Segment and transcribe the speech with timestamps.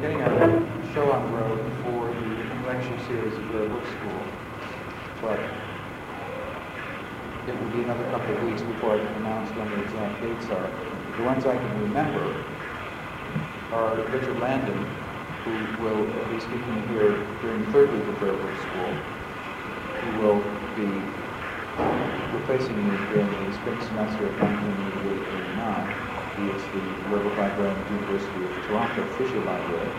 [0.00, 0.28] getting a
[0.92, 4.20] show on the road for the lecture series at the Book School,
[5.22, 5.40] but
[7.48, 10.50] it will be another couple of weeks before I can announce when the exact dates
[10.50, 10.70] are.
[11.16, 12.44] The ones I can remember
[13.72, 14.84] are Richard Landon,
[15.44, 18.92] who will be speaking here during the third week of Rare Book School,
[20.02, 20.40] who will
[20.76, 20.88] be
[22.36, 26.05] replacing me during the spring semester of 1988-89.
[26.38, 29.90] Rare Librarian at the University of Toronto Fisher Library.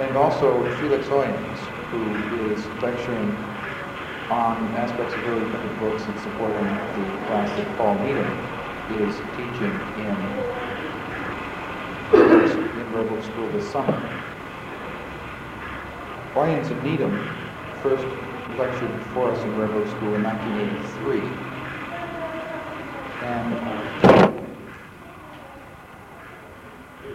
[0.00, 1.58] And also Felix Oyens,
[1.90, 3.30] who is lecturing
[4.30, 8.32] on aspects of early printed books and supporting the class that Paul Needham
[8.98, 10.16] is teaching in,
[12.80, 13.94] in Rare School this summer.
[16.34, 17.14] Oyens and Needham
[17.82, 18.04] first
[18.56, 21.20] lectured for us in Rare School in 1983.
[23.22, 24.11] And uh,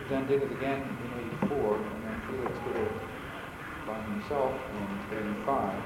[0.09, 2.91] then did it again in 84, and then Felix did it
[3.86, 4.53] by himself
[5.11, 5.83] in 85.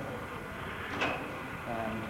[1.68, 2.04] And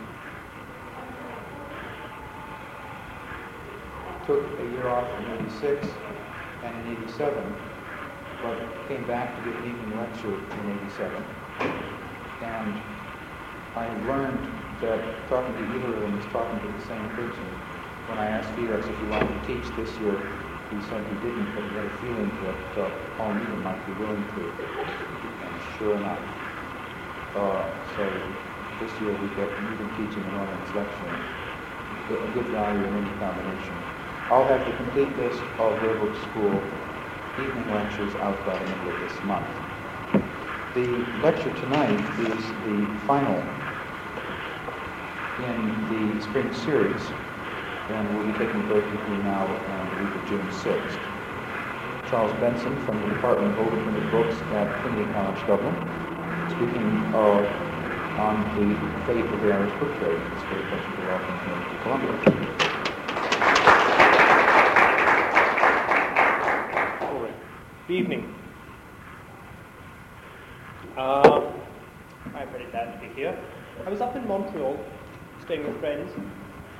[4.26, 5.88] took a year off in 86
[6.64, 7.56] and in 87,
[8.42, 11.23] but came back to give an evening lecture in 87.
[12.42, 12.82] And
[13.76, 14.52] I learned
[14.82, 17.45] that talking to either of them is talking to the same person.
[18.08, 20.41] When I asked Felix if he wanted to teach this year,
[20.72, 23.94] he said he didn't, but he had a feeling that uh, Paul Needham might be
[24.03, 24.41] willing to.
[25.44, 26.19] And sure enough.
[27.36, 27.64] Uh,
[27.95, 28.08] so
[28.80, 31.19] this year we get Needham teaching and Oyens lecturing.
[32.09, 33.73] A good value in any combination.
[34.30, 36.64] I'll have the complete list of Book School
[37.38, 39.47] evening lectures out by the middle of this month.
[40.73, 43.44] The lecture tonight is the final
[45.39, 47.11] in the spring series
[47.92, 51.00] and we'll be taking break between now and the week of June 6th.
[52.09, 55.75] Charles Benson from the Department of Overprinted Books at Trinity College Dublin,
[56.52, 57.44] speaking uh,
[58.20, 58.75] on the
[59.08, 60.20] fate of the Irish book trade.
[60.33, 62.14] It's very pleasure to welcome him to Columbia.
[67.87, 68.36] Good evening.
[70.95, 71.52] Uh,
[72.36, 73.37] I'm very glad to be here.
[73.86, 74.80] I was up in Montreal,
[75.42, 76.11] staying with friends,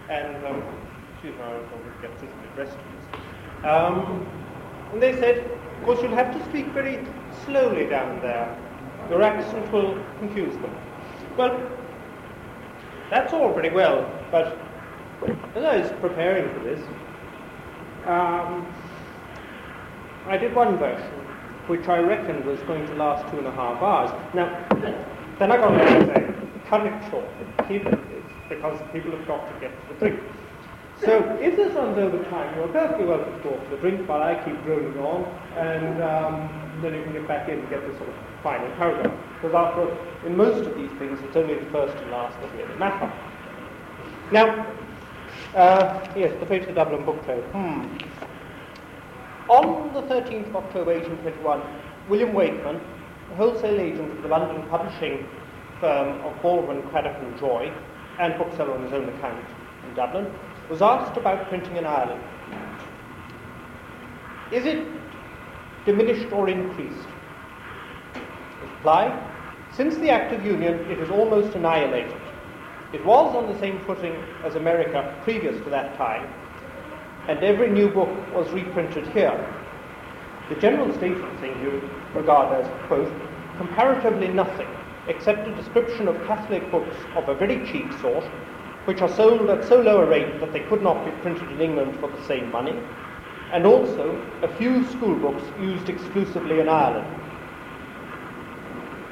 [0.10, 0.64] and um,
[1.24, 2.78] excuse me, I'll get this addressed
[3.64, 4.26] um,
[4.92, 7.06] and they said, of course, you'll have to speak very
[7.46, 8.58] slowly down there.
[9.08, 10.76] Your accent will confuse them.
[11.38, 11.70] Well,
[13.12, 14.58] that's all pretty well, but
[15.56, 16.80] as I was preparing for this,
[18.08, 18.66] um,
[20.26, 21.08] I did one version,
[21.68, 24.10] which I reckoned was going to last two and a half hours.
[24.34, 24.48] Now,
[25.38, 26.34] then I got to say,
[26.68, 27.26] cut it short,
[27.68, 30.20] keep it, because people have got to get to the drink.
[31.02, 34.22] So if this runs over time, you're perfectly welcome to go for the drink while
[34.22, 35.26] I keep droning on,
[35.58, 39.12] and um, then you can get back in and get the sort of final paragraph.
[39.42, 42.54] Because after all, in most of these things, it's only the first and last that
[42.54, 43.12] really matter.
[44.32, 44.68] Now,
[45.56, 47.44] uh, yes, the fate of the Dublin book trade.
[47.46, 47.98] Hmm.
[49.50, 51.62] On the 13th of October 1821,
[52.10, 52.80] William Wakeman,
[53.32, 55.28] a wholesale agent of the London publishing
[55.80, 57.74] firm of Baldwin, Cradock and Joy,
[58.20, 59.44] and bookseller on his own account
[59.88, 60.32] in Dublin,
[60.72, 62.24] was asked about printing in Ireland.
[64.54, 64.88] Is it
[65.86, 67.08] diminished or increased?
[68.62, 69.12] Reply,
[69.74, 72.16] since the Act of Union, it is almost annihilated.
[72.94, 74.16] It was on the same footing
[74.46, 76.34] as America previous to that time,
[77.28, 79.54] and every new book was reprinted here.
[80.48, 83.12] The general state of things you regard as, quote,
[83.58, 84.70] comparatively nothing,
[85.10, 88.24] except a description of Catholic books of a very cheap sort,
[88.86, 91.62] which are sold at so low a rate that they could not be printed in
[91.62, 92.78] England for the same money,
[93.52, 97.08] and also a few school books used exclusively in Ireland.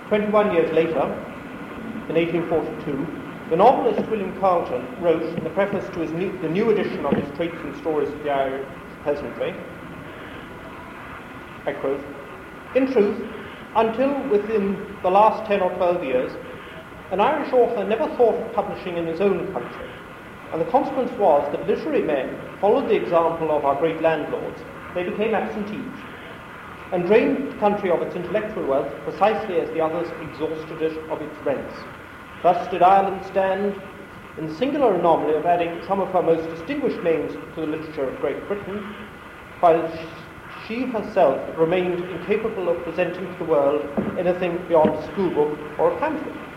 [0.08, 1.04] 21 years later,
[2.10, 6.72] in 1842, the novelist William Carleton wrote in the preface to his new, the new
[6.72, 8.66] edition of his Traits and Stories of the Irish
[9.04, 9.56] Peasantry,
[11.66, 12.04] I quote,
[12.76, 13.22] In truth,
[13.76, 16.32] until within the last 10 or 12 years,
[17.12, 19.90] an Irish author never thought of publishing in his own country,
[20.54, 24.62] and the consequence was that literary men followed the example of our great landlords.
[24.94, 25.98] They became absentees
[26.92, 31.22] and drained the country of its intellectual wealth precisely as the others exhausted it of
[31.22, 31.76] its rents.
[32.42, 33.80] Thus did Ireland stand
[34.38, 38.08] in the singular anomaly of adding some of her most distinguished names to the literature
[38.08, 38.96] of Great Britain,
[39.60, 39.92] while
[40.68, 43.86] she herself remained incapable of presenting to the world
[44.18, 46.49] anything beyond a schoolbook or a pamphlet.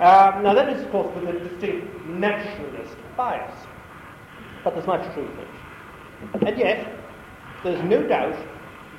[0.00, 3.54] Um, now that is, of course, with a distinct nationalist bias,
[4.64, 6.48] but there's much truth in it.
[6.48, 6.88] And yet,
[7.62, 8.36] there's no doubt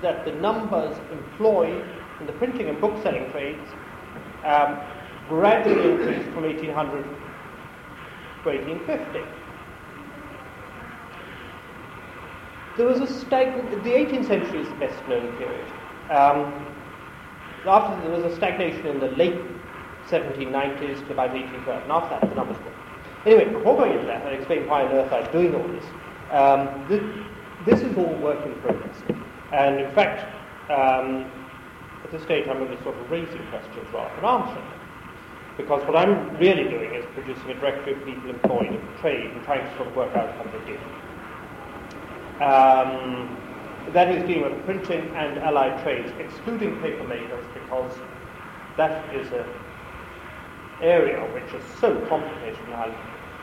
[0.02, 1.86] that the numbers employed
[2.20, 3.68] in the printing and bookselling trades
[4.46, 4.80] um,
[5.28, 9.20] gradually increased from 1800 to 1850.
[12.78, 15.68] There was a stag- the 18th century is the best known period.
[16.10, 16.66] Um,
[17.66, 19.42] after there was a stagnation in the late
[20.10, 22.72] 1790s to about 1812, and after that the numbers grew.
[23.26, 25.86] Anyway, before going into that, I'll explain why on earth I'm doing all this.
[26.32, 27.02] Um, this,
[27.66, 28.96] this is all work in progress.
[29.52, 30.26] And in fact,
[30.70, 31.26] um,
[32.04, 34.80] at this stage I'm only sort of raising questions rather than answering them.
[35.58, 39.44] Because what I'm really doing is producing a directory of people employed in trade and
[39.44, 40.80] trying to sort of work out how they did.
[42.44, 43.38] Um,
[43.94, 47.98] that is dealing with printing and allied trades, excluding paper makers, because
[48.78, 49.46] that is an
[50.82, 52.92] area which is so complicated now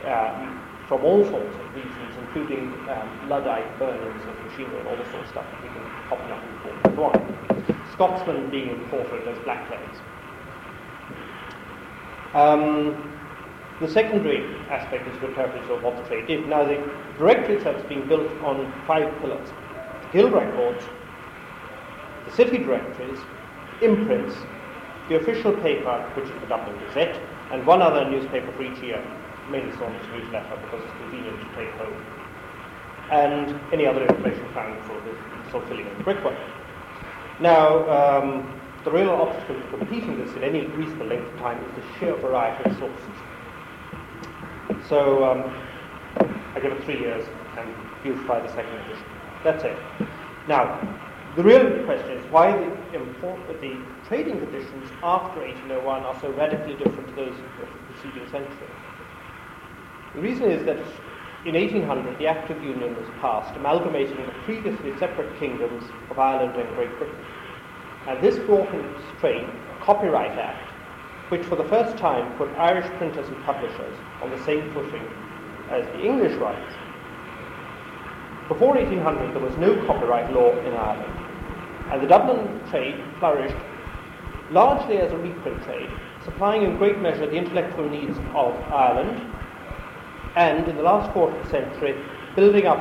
[0.05, 5.09] um, from all sorts of reasons, including um, Luddite burnings of machinery and all the
[5.11, 7.83] sort of stuff that we can popping up in the and so on.
[7.93, 9.97] Scotsmen being imported as blacklegs.
[12.35, 13.13] Um,
[13.79, 16.47] the secondary aspect is to interpret of what the trade did.
[16.47, 16.77] Now, the
[17.17, 19.49] directory itself is being built on five pillars.
[20.03, 20.83] The guild records,
[22.25, 23.19] the city directories,
[23.81, 24.35] imprints,
[25.09, 27.19] the official paper, which is the Dublin Gazette,
[27.51, 29.03] and one other newspaper for each year,
[29.49, 32.05] mainly Saunders newsletter because it's convenient to take home,
[33.11, 36.37] and any other information found for the sort of filling in the brickwork.
[37.39, 41.71] Now, um, the real obstacle to completing this in any reasonable length of time is
[41.75, 43.15] the sheer variety of sources.
[44.89, 45.53] So um,
[46.55, 47.25] I give it three years
[47.57, 47.73] and
[48.03, 49.05] beautify the second edition.
[49.43, 49.77] That's it.
[50.47, 50.79] Now,
[51.35, 53.77] the real question is why the, import, the
[54.13, 58.69] trading conditions after 1801 are so radically different to those of the preceding century.
[60.13, 60.77] The reason is that
[61.47, 66.55] in 1800 the Act of Union was passed, amalgamating the previously separate kingdoms of Ireland
[66.61, 67.25] and Great Britain.
[68.07, 70.69] And this brought into strain a Copyright Act,
[71.31, 75.07] which for the first time put Irish printers and publishers on the same footing
[75.71, 76.73] as the English writers.
[78.47, 81.17] Before 1800 there was no copyright law in Ireland,
[81.91, 83.57] and the Dublin trade flourished
[84.53, 85.89] largely as a reprint trade,
[86.23, 89.33] supplying in great measure the intellectual needs of Ireland,
[90.35, 91.95] and in the last quarter of the century,
[92.35, 92.79] building up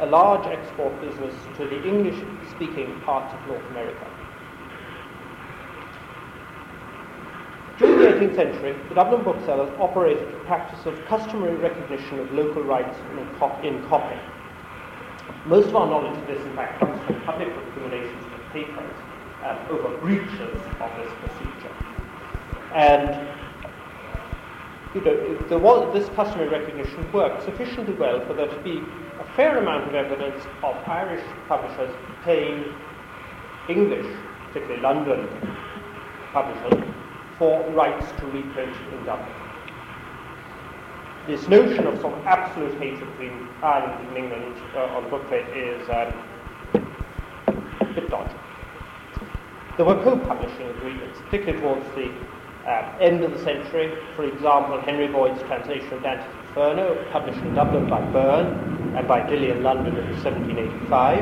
[0.00, 4.06] a large export business to the English-speaking parts of North America.
[7.78, 12.62] During the 18th century, the Dublin booksellers operated a practice of customary recognition of local
[12.62, 14.18] rights in, cop- in copy.
[15.46, 18.94] Most of our knowledge of this, in fact, comes from public accumulations of papers
[19.44, 21.74] um, over breaches of this procedure.
[22.74, 23.28] And
[24.94, 28.82] you know, was, this customary recognition worked sufficiently well for there to be
[29.20, 31.94] a fair amount of evidence of Irish publishers
[32.24, 32.64] paying
[33.68, 34.06] English,
[34.46, 35.28] particularly London
[36.32, 36.84] publishers,
[37.38, 39.28] for rights to reprint in Dublin.
[41.26, 45.46] This notion of some absolute hatred between Ireland and England uh, on the book trade
[45.54, 46.14] is um,
[47.80, 48.34] a bit dodgy.
[49.78, 52.10] There were co-publishing agreements, particularly towards the
[52.68, 53.96] uh, end of the century.
[54.16, 59.24] For example, Henry Boyd's translation of Dante's Inferno, published in Dublin by Byrne and by
[59.24, 61.18] Dilly in London in 1785.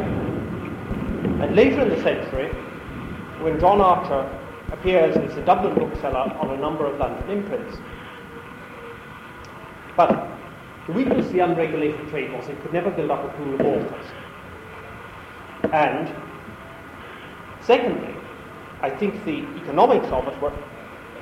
[1.43, 2.49] And later in the century,
[3.43, 4.27] when John Archer
[4.73, 7.77] appears as a Dublin bookseller on a number of London imprints.
[9.99, 10.31] But
[10.87, 13.61] the weakness of the unregulated trade was it could never build up a pool of
[13.61, 14.07] authors.
[15.75, 16.11] And
[17.61, 18.16] secondly,
[18.83, 20.53] I think the economics of it were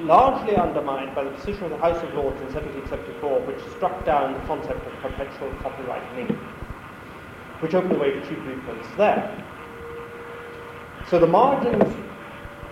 [0.00, 4.34] largely undermined by the decision of the House of Lords in 1774, which struck down
[4.34, 6.48] the concept of perpetual copyright in England,
[7.60, 9.22] which opened the way for cheap reprints there.
[11.08, 11.94] So the margins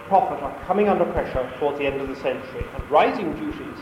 [0.08, 3.78] profit are coming under pressure towards the end of the century, and rising duties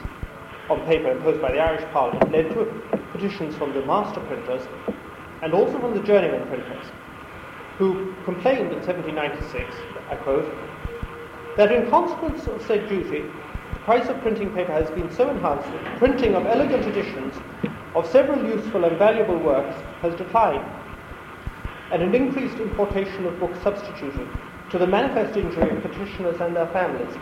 [0.69, 2.66] on paper imposed by the Irish Parliament led to
[3.12, 4.62] petitions from the master printers
[5.42, 6.87] and also from the journeyman printers,
[7.78, 9.75] who complained in 1796,
[10.11, 10.45] I quote,
[11.57, 13.23] that in consequence of said duty,
[13.73, 17.35] the price of printing paper has been so enhanced that the printing of elegant editions
[17.95, 20.64] of several useful and valuable works has declined,
[21.90, 24.28] and an increased importation of books substituted
[24.71, 27.16] to the manifest injury of petitioners and their families.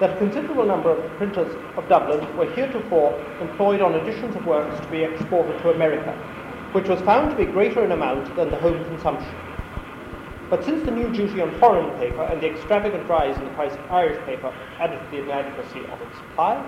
[0.00, 4.78] That a considerable number of printers of Dublin were heretofore employed on editions of works
[4.80, 6.12] to be exported to America,
[6.72, 9.43] which was found to be greater in amount than the home consumption.
[10.50, 13.72] But since the new duty on foreign paper and the extravagant rise in the price
[13.72, 16.62] of Irish paper added to the inadequacy of its supply,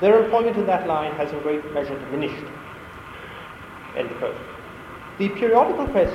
[0.00, 2.44] their employment in that line has in great measure diminished.
[3.96, 4.36] End quote.
[5.18, 6.12] The periodical press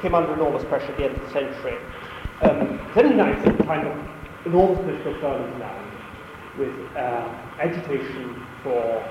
[0.00, 1.76] came under enormous pressure at the end of the century.
[2.42, 3.96] Um, 79 is a kind of
[4.46, 5.92] enormous political ferment now,
[6.58, 7.28] with uh,
[7.60, 9.04] agitation for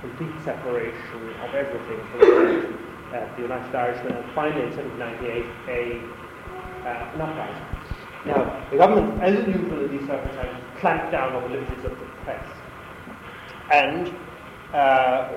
[0.00, 6.00] complete separation of everything from uh, the United Irishmen, and finally in 1798 a,
[6.88, 7.78] uh, an uprising.
[8.26, 12.06] Now, the government, as usual in these circumstances, clamped down on the liberties of the
[12.24, 12.46] press
[13.72, 14.12] and
[14.74, 15.32] uh,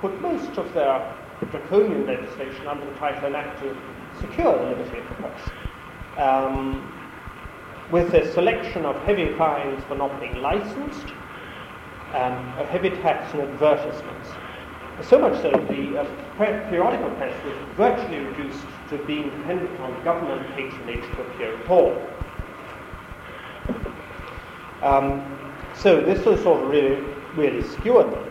[0.00, 1.14] put most of their
[1.50, 3.76] draconian legislation under the title An Act to
[4.20, 5.50] Secure the Liberty of the Press.
[6.16, 6.90] Um,
[7.90, 11.06] with a selection of heavy fines for not being licensed,
[12.14, 14.30] um, a heavy tax on advertisements.
[15.02, 16.04] So much so the uh,
[16.36, 22.00] periodical press was virtually reduced to being dependent on government patronage to appear at all.
[24.82, 25.38] Um,
[25.74, 27.02] so this was sort of really,
[27.36, 28.30] really skewered them.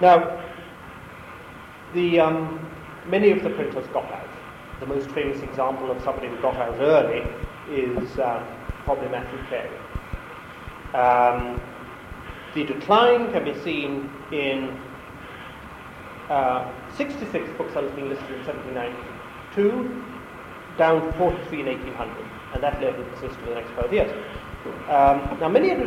[0.00, 0.42] Now,
[1.94, 2.68] the, um,
[3.06, 4.28] many of the printers got out.
[4.80, 7.24] The most famous example of somebody who got out early
[7.70, 8.44] is um,
[8.84, 9.38] probably Matthew.
[10.94, 11.60] Um,
[12.54, 14.78] the decline can be seen in
[16.28, 20.04] uh, 66 booksellers being listed in 1792,
[20.78, 22.16] down to 43 in 1800,
[22.54, 24.12] and that level persisted for the next 12 years.
[24.88, 25.80] Um, now, many had,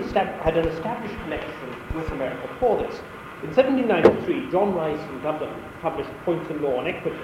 [0.43, 2.99] had an established connection with America before this.
[3.43, 7.17] In 1793, John Rice in Dublin published Points in Law and Equity,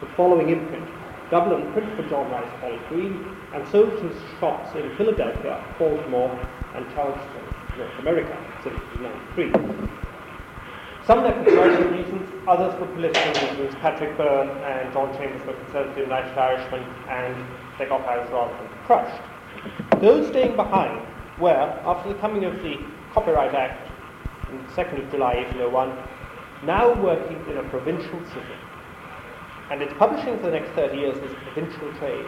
[0.00, 0.88] the following imprint.
[1.30, 6.30] Dublin printed for John Rice College Green and sold to shops in Philadelphia, Baltimore,
[6.74, 7.44] and Charleston,
[7.78, 9.99] North America, 1793.
[11.10, 13.74] Some left for commercial reasons, others for political reasons.
[13.80, 17.34] Patrick Byrne and John Chambers were conservative United Irishmen, and
[17.80, 19.20] they got out rather than crushed.
[20.00, 21.04] Those staying behind
[21.40, 22.76] were, after the coming of the
[23.12, 23.90] Copyright Act
[24.50, 25.98] on the 2nd of July 1801,
[26.64, 28.60] now working in a provincial city
[29.72, 32.26] and its publishing for the next 30 years was provincial trade,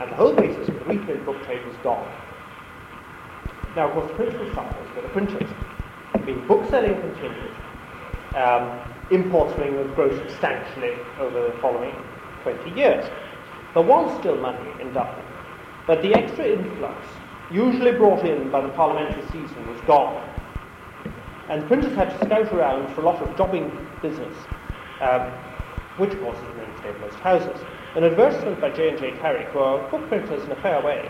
[0.00, 2.08] and the whole basis of the reprint book trade was gone.
[3.76, 5.50] Now, of course, the principal sufferers were the printers.
[6.14, 7.53] I mean, book selling continued.
[8.34, 9.54] Um, imports
[9.94, 11.94] grow substantially over the following
[12.42, 13.04] 20 years.
[13.74, 15.24] There was still money in Dublin,
[15.86, 17.06] but the extra influx,
[17.50, 20.22] usually brought in by the parliamentary season, was gone.
[21.48, 23.70] And printers had to scout around for a lot of jobbing
[24.02, 24.34] business,
[25.00, 25.30] um,
[25.98, 27.60] which of course is maintained most houses.
[27.94, 31.08] An advertisement by J&J Carrick, who are book printers in a fair way,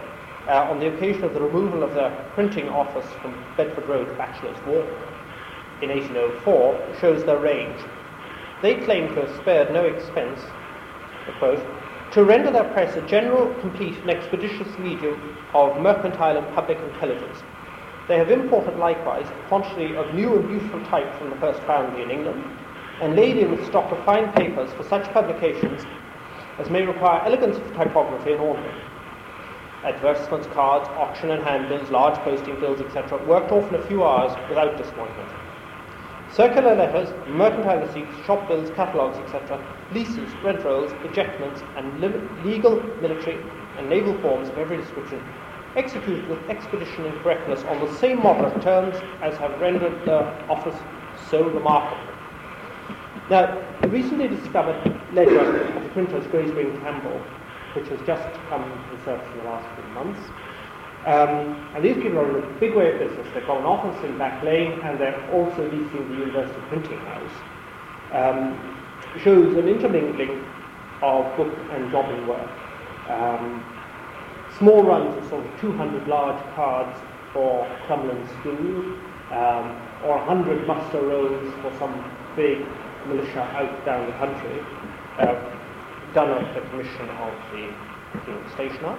[0.48, 4.14] uh, on the occasion of the removal of the printing office from Bedford Road, to
[4.14, 4.86] Bachelor's Walk,
[5.84, 7.80] in 1804, shows their range.
[8.62, 10.40] They claim to have spared no expense,
[11.38, 11.64] quote,
[12.12, 17.42] to render their press a general, complete, and expeditious medium of mercantile and public intelligence.
[18.08, 22.02] They have imported likewise a quantity of new and useful type from the first foundry
[22.02, 22.44] in England,
[23.00, 25.84] and laid in a stock of fine papers for such publications
[26.58, 28.80] as may require elegance of typography and ornament.
[29.84, 34.32] Advertisements, cards, auction and handbills, large posting bills, etc., worked off in a few hours
[34.48, 35.43] without disappointment.
[36.34, 39.56] Circular letters, mercantile receipts, shop bills, catalogues, etc.,
[39.92, 42.00] leases, rent rolls, ejectments, and
[42.44, 43.38] legal, military,
[43.78, 45.22] and naval forms of every description,
[45.76, 50.74] executed with expedition and correctness on the same moderate terms as have rendered the office
[51.30, 52.12] so remarkable.
[53.30, 57.20] Now, the recently discovered ledger of the printer's Graisberry and Campbell,
[57.74, 60.43] which has just come to the surface in the last few months,
[61.06, 63.26] um, and these people are in a big way of business.
[63.34, 67.32] They've got an office in Back Lane and they're also leasing the University Printing House.
[68.12, 68.74] Um,
[69.22, 70.44] shows an intermingling
[71.02, 72.50] of book and jobbing work.
[73.08, 73.62] Um,
[74.58, 76.98] small runs of sort of 200 large cards
[77.32, 78.96] for Crumlin School,
[79.30, 81.92] um, or 100 muster rolls for some
[82.36, 82.64] big
[83.06, 84.60] militia out down the country,
[85.18, 85.34] uh,
[86.14, 87.68] done at the commission of the
[88.24, 88.96] King Stationer,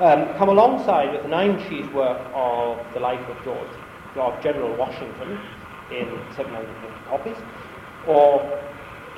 [0.00, 3.70] um, come alongside with a nine-sheet work of the life of George,
[4.16, 5.38] of General Washington
[5.90, 7.36] in 750 copies,
[8.06, 8.42] or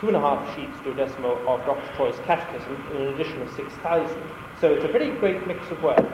[0.01, 1.97] two and a half sheets to a decimal of Dr.
[1.97, 4.23] Troy's Catechism in an edition of 6,000.
[4.61, 6.05] So it's a very great mix of work.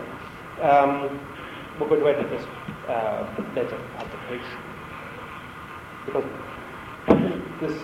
[0.61, 1.21] Um,
[1.81, 2.47] we're going to edit this
[2.88, 3.26] uh,
[3.57, 4.59] ledger publication
[6.07, 6.25] because
[7.61, 7.83] this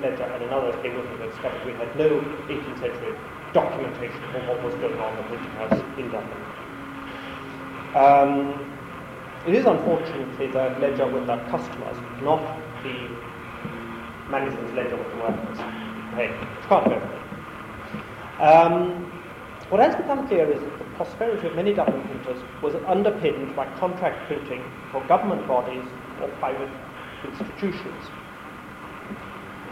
[0.00, 3.16] ledger and another came thing was discovered we had no 18th century
[3.58, 6.42] documentation of what was going on at Printing House in Dublin.
[7.98, 8.54] Um,
[9.46, 12.38] it is unfortunately the ledger with the customers, not
[12.84, 12.94] the
[14.30, 15.58] management's ledger with the workers.
[16.14, 17.18] Hey, it's quite different.
[18.38, 19.10] Um,
[19.70, 23.66] what has become clear is that the prosperity of many Dublin printers was underpinned by
[23.78, 24.62] contract printing
[24.92, 25.84] for government bodies
[26.22, 26.70] or private
[27.26, 28.04] institutions.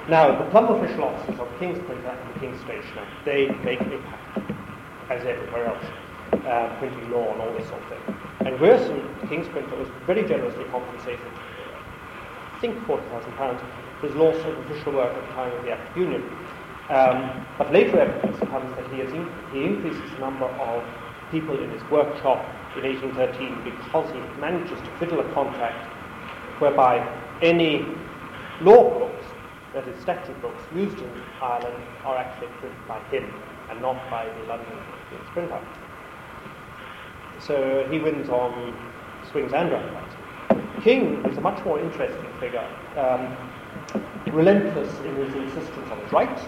[0.08, 4.38] Now, the plumb official officers of King's Printer and King's Stationer, they make a pact,
[5.10, 5.84] as everywhere else,
[6.46, 8.14] uh, printing law and all this sort of thing.
[8.46, 11.26] And the King's Printer, was very generously compensated,
[12.54, 13.60] I think £40,000,
[14.00, 16.22] for his sort of official work at the time of the Act of Union.
[16.88, 20.84] Um, but later evidence comes that he, in, he increases the number of
[21.32, 22.46] people in his workshop
[22.76, 25.82] in 1813 because he manages to fiddle a contract
[26.60, 27.02] whereby
[27.42, 27.84] any
[28.62, 29.26] law books
[29.76, 31.10] that is statute books used in
[31.42, 33.30] Ireland are actually printed by him
[33.68, 34.72] and not by the London
[35.34, 35.60] Printer.
[37.40, 38.74] So he wins on
[39.30, 40.14] swings and roundabouts.
[40.82, 42.66] King is a much more interesting figure,
[42.96, 43.36] um,
[44.32, 46.40] relentless in his insistence on his rights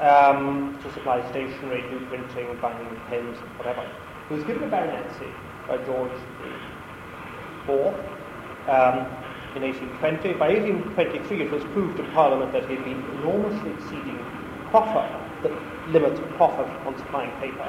[0.00, 3.84] um, to supply stationery, do printing, binding pens, whatever.
[4.28, 5.28] He was given a baronetcy
[5.68, 6.10] by George
[7.68, 7.94] IV.
[8.70, 9.25] Um,
[9.56, 10.34] in 1820.
[10.38, 14.18] By 1823, it was proved to Parliament that he had been enormously exceeding
[14.70, 15.08] proffer,
[15.42, 15.50] the
[15.90, 17.66] limits of profit on supplying paper,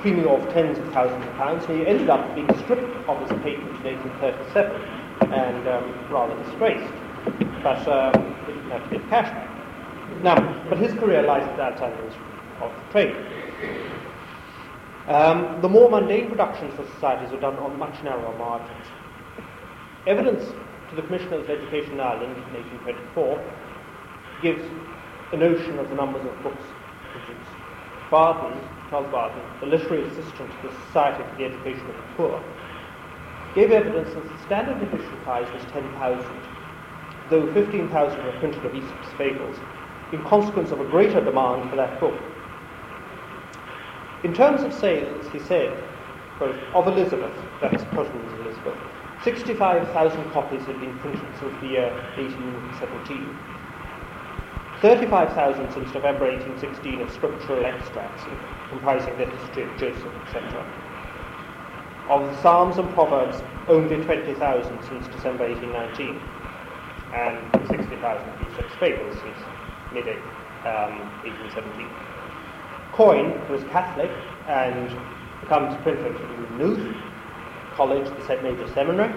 [0.00, 1.66] creaming off tens of thousands of pounds.
[1.66, 3.98] So he ended up being stripped of his patent in
[4.52, 6.92] 1837 and um, rather disgraced.
[7.62, 8.12] But um,
[8.46, 9.58] he didn't have to get cash back.
[10.22, 11.92] Now, but his career lies at that time
[12.60, 13.16] of trade.
[15.06, 18.86] Um, the more mundane productions for societies were done on much narrower margins.
[20.06, 20.44] Evidence
[20.90, 22.54] to the Commissioners of Education in Ireland in
[22.84, 23.44] 1824
[24.42, 24.62] gives
[25.32, 26.64] a notion of the numbers of books
[27.12, 27.50] produced.
[28.10, 32.42] Barton, Charles Barton, the literary assistant to the Society for the Education of the Poor,
[33.54, 36.24] gave evidence that the standard edition size was 10,000,
[37.28, 39.56] though 15,000 were printed of Aesop's fables,
[40.12, 42.18] in consequence of a greater demand for that book.
[44.24, 45.76] In terms of sales, he said,
[46.38, 48.78] quote, of Elizabeth, that's Cottin's Elizabeth,
[49.24, 53.26] 65,000 copies had been printed since the year 1817.
[54.80, 58.22] 35,000 since November 1816 of scriptural extracts
[58.70, 60.64] comprising the history of Joseph, etc.
[62.08, 66.20] Of the Psalms and Proverbs, only 20,000 since December 1819,
[67.12, 69.38] and 60,000 of Aesop's fables since
[69.92, 70.06] mid
[70.62, 70.94] um,
[71.26, 71.90] 1817.
[72.92, 74.10] Coyne was Catholic
[74.46, 74.94] and
[75.42, 77.07] becomes printer in Maynooth
[77.78, 78.42] College, the St.
[78.42, 79.12] Major Seminary,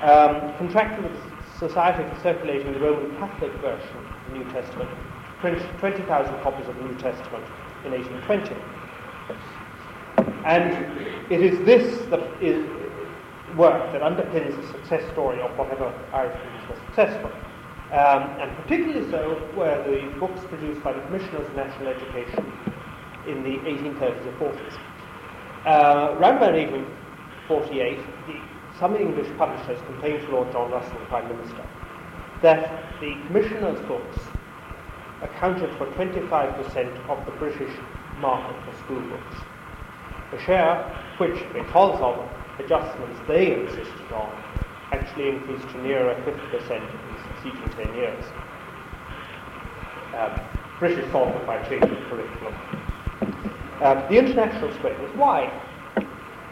[0.00, 4.88] um, contracted with the Society for Circulating the Roman Catholic version of the New Testament,
[5.40, 7.44] printed 20,000 copies of the New Testament
[7.84, 8.56] in 1820.
[10.46, 12.64] And it is this that is
[13.54, 17.30] work that underpins the success story of whatever Irish printers were successful.
[17.92, 22.50] Um, and particularly so were the books produced by the Commissioners of National Education
[23.28, 24.78] in the 1830s and 40s.
[25.66, 26.86] Uh, around about 18,
[27.48, 28.40] 48, the,
[28.78, 31.64] some English publishers complained to Lord John Russell, the Prime Minister,
[32.42, 34.18] that the Commissioner's books
[35.22, 37.72] accounted for 25% of the British
[38.20, 39.36] market for school books.
[40.32, 40.82] A share
[41.18, 42.28] which, because of
[42.58, 44.30] adjustments they insisted on,
[44.92, 48.24] actually increased to nearer 50% in the succeeding 10 years.
[50.14, 50.40] Um,
[50.78, 52.54] British thought by changing curriculum.
[53.80, 55.52] Um, the international spread was wide.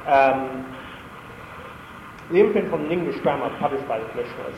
[0.06, 0.76] Um,
[2.30, 4.54] the imprint from an English grammar published by the Commissioners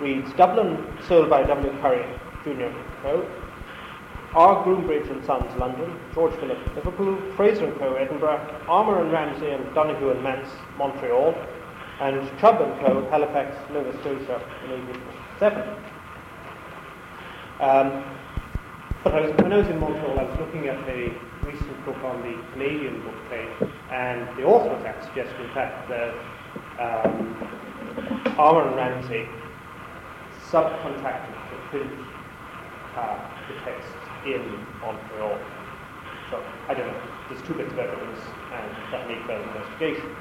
[0.00, 1.70] reads Dublin, sold by W.
[1.80, 2.04] Curry,
[2.44, 2.74] Jr.
[3.02, 3.26] Co.
[4.34, 4.62] R.
[4.64, 9.74] Groombridge and Sons, London, George Philip, Liverpool, Fraser and Co., Edinburgh, Armour and Ramsay and
[9.74, 11.34] Donoghue and Mance, Montreal,
[12.00, 14.70] and Chubb and Co., Halifax, Nova Scotia, in
[15.40, 15.68] 1847.
[17.60, 18.04] Um,
[19.02, 21.14] but I was, when I was in Montreal, I was looking at a
[21.46, 25.88] recent book on the Canadian book trade, and the author of that suggested, in fact,
[25.88, 26.14] that
[26.78, 29.28] um, Armour and Ramsay
[30.50, 31.92] subcontracted to print
[32.96, 33.92] uh, the text
[34.26, 34.42] in
[34.80, 35.38] Montreal.
[36.30, 37.02] So I don't know.
[37.28, 38.20] There's two bits of evidence,
[38.52, 40.16] and that needs further investigation.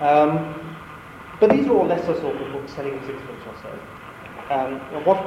[0.00, 0.76] Um,
[1.40, 4.54] but these are all lesser sort of books selling sixpence or so.
[4.54, 5.18] Um, what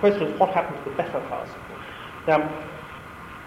[0.00, 1.86] question is what happened to the better class of books?
[2.28, 2.66] Now,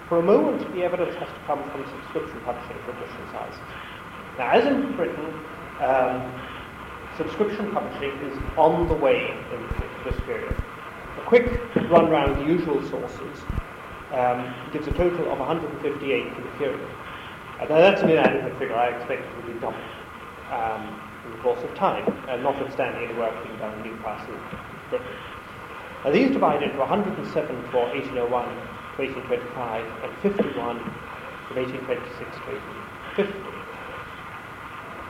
[0.10, 3.60] for a moment, the evidence has to come from subscription publishing for edition sizes.
[4.38, 5.34] Now, as in Britain,
[5.82, 6.22] um,
[7.18, 9.62] subscription publishing is on the way in
[10.06, 10.56] this period.
[11.18, 11.46] A quick
[11.90, 13.40] run round the usual sources
[14.12, 16.90] um, gives a total of 158 for the period.
[17.60, 18.76] Uh, that's an inadequate figure.
[18.76, 19.82] I expect it will be doubled
[20.52, 24.36] um, in the course of time, uh, notwithstanding any work being done in Newcastle,
[24.90, 25.08] Britain.
[26.04, 30.80] Now these divide into 107 for 1801 to 1825 and 51
[31.48, 32.52] from 1826 to
[33.16, 33.53] 1850.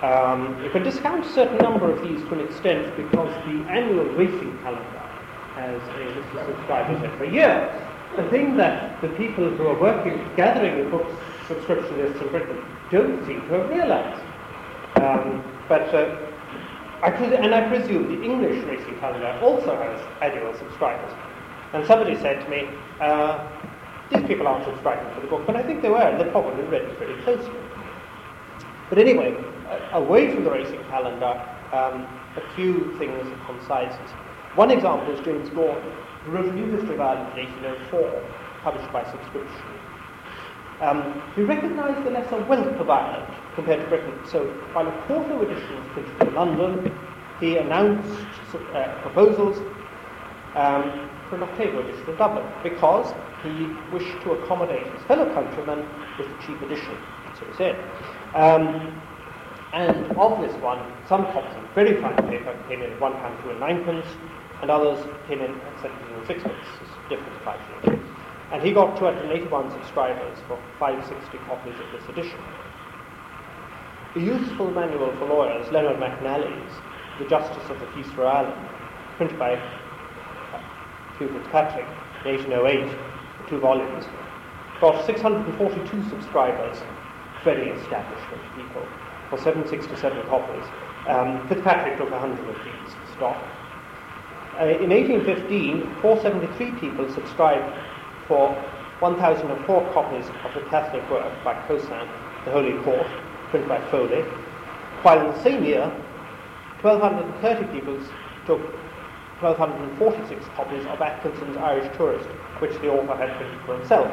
[0.04, 4.04] Um, you can discount a certain number of these to an extent because the annual
[4.16, 5.00] racing calendar
[5.56, 7.72] has a list of subscribers every year.
[8.18, 11.08] The thing that the people who are working, gathering the book
[11.48, 12.62] subscription lists in Britain
[12.92, 14.22] don't seem to have realized.
[14.98, 16.18] Um, but, uh,
[17.02, 21.13] I pres- and I presume the English racing calendar also has annual subscribers.
[21.72, 22.68] And somebody said to me,
[23.00, 23.48] uh,
[24.10, 26.63] these people aren't subscribing to the book, but I think they were, and they probably
[26.66, 27.56] read it pretty closely.
[28.89, 29.36] But anyway,
[29.93, 31.33] away from the racing calendar,
[31.71, 32.07] um,
[32.38, 34.12] a few things on sizes.
[34.55, 35.91] One example is James Gordon,
[36.23, 38.23] who wrote a new history of Ireland in 1804,
[38.62, 39.62] published by subscription.
[40.81, 45.41] Um, he recognised the lesser wealth of Ireland compared to Britain, so while a quarto
[45.41, 46.99] edition was printed in London,
[47.39, 48.09] he announced
[48.73, 49.57] uh, proposals
[50.55, 55.79] um, for an octavo edition in Dublin because he wished to accommodate his fellow countrymen
[56.17, 56.97] with a cheap edition,
[57.39, 57.75] so he said.
[58.36, 59.01] Um,
[59.73, 63.41] and of this one, some copies of very fine paper came in at one pound
[63.43, 64.05] two and ninepence,
[64.62, 66.63] and others came in at seventeen and sixpence,
[67.09, 68.05] different five shillings.
[68.51, 72.39] And he got 281 subscribers for 560 copies of this edition.
[74.15, 76.71] A useful manual for lawyers, Leonard McNally's
[77.17, 78.69] The Justice of the Peace for Ireland,
[79.17, 80.62] printed by uh,
[81.17, 81.88] Hugh Fitzpatrick
[82.25, 84.05] in 1808, two volumes,
[84.79, 86.77] got 642 subscribers,
[87.43, 88.86] very established people,
[89.34, 90.63] for 767 copies.
[91.08, 93.41] Um, Fitzpatrick took 100 of these stock.
[94.62, 97.65] Uh, in 1815, 473 people subscribed
[98.28, 98.54] for
[99.00, 102.08] 1,004 copies of the Catholic work by Caussin,
[102.46, 103.08] The Holy Court,
[103.50, 104.22] printed by Foley,
[105.02, 105.89] while in the same year,
[106.82, 107.98] 1,230 people
[108.46, 108.62] took
[109.41, 112.30] 1,246 copies of Atkinson's Irish Tourist,
[112.62, 114.08] which the author had printed for himself.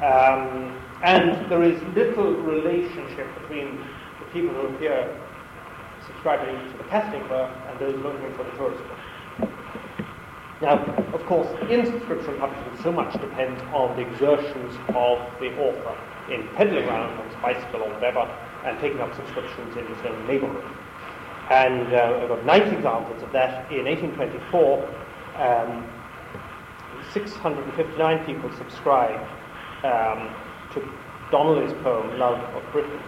[0.00, 3.84] Um, and there is little relationship between
[4.32, 5.16] people who appear
[6.06, 8.82] subscribing to the Catholic work and those looking for the tourist
[9.38, 9.50] book.
[10.62, 10.78] Now,
[11.14, 15.96] of course, in subscription publishing, so much depends on the exertions of the author
[16.30, 18.20] in peddling around on his bicycle or whatever
[18.64, 20.64] and taking up subscriptions in his own neighborhood.
[21.50, 23.72] And uh, I've got 90 examples of that.
[23.72, 24.84] In 1824,
[25.36, 25.88] um,
[27.12, 29.26] 659 people subscribed
[29.82, 30.30] um,
[30.74, 30.86] to
[31.30, 33.00] Donnelly's poem, Love of Britain.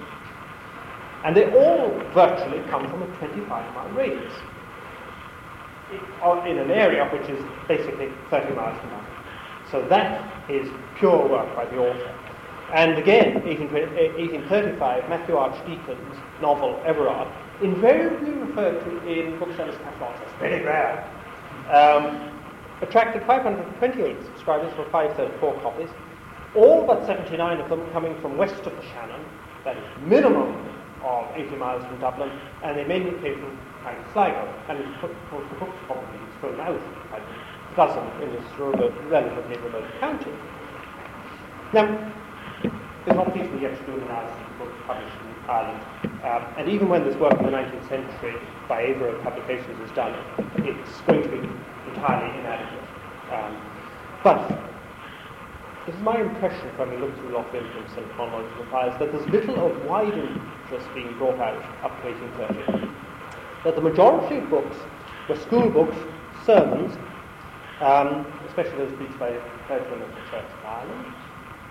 [1.25, 4.33] And they all virtually come from a 25 mile radius
[6.47, 9.13] in an area which is basically 30 miles from London.
[9.71, 12.15] So that is pure work by the author.
[12.73, 17.29] And again, 1835, Matthew Archdeacon's novel Everard,
[17.63, 21.07] invariably referred to in booksellers' catalogues as very rare,
[21.71, 22.31] um,
[22.81, 25.91] attracted 528 subscribers for 534 copies,
[26.55, 29.21] all but 79 of them coming from west of the Shannon,
[29.65, 30.72] that is minimum
[31.05, 32.31] of 80 miles from Dublin,
[32.63, 36.81] and they mainly came from kind Sligo, and of course the book's probably thrown out
[37.11, 40.31] by a dozen in this remote, relatively remote county.
[41.73, 42.13] Now,
[43.05, 45.83] there's not feasible yet to do an analysis of books published in Ireland,
[46.23, 48.35] um, and even when this work in the 19th century
[48.69, 50.15] by Avro Publications is done,
[50.59, 51.39] it's going to be
[51.91, 52.85] entirely inadequate.
[53.33, 53.57] Um,
[54.23, 54.72] but
[55.89, 59.67] it's my impression from having looked through Loch Infants and chronological files that there's little
[59.67, 62.89] of wide interest being brought out up to 1830.
[63.65, 64.77] That the majority of books
[65.29, 65.97] were school books,
[66.45, 66.97] sermons,
[67.81, 71.15] um, especially those preached by clergymen of the Church of Ireland,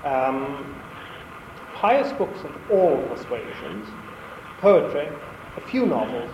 [0.03, 0.81] um,
[1.73, 3.87] pious books of all persuasions,
[4.59, 5.07] poetry,
[5.55, 6.29] a few novels,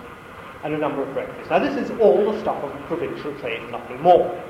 [0.64, 1.50] and a number of brevities.
[1.50, 4.44] Now, this is all the stuff of provincial trade, nothing more.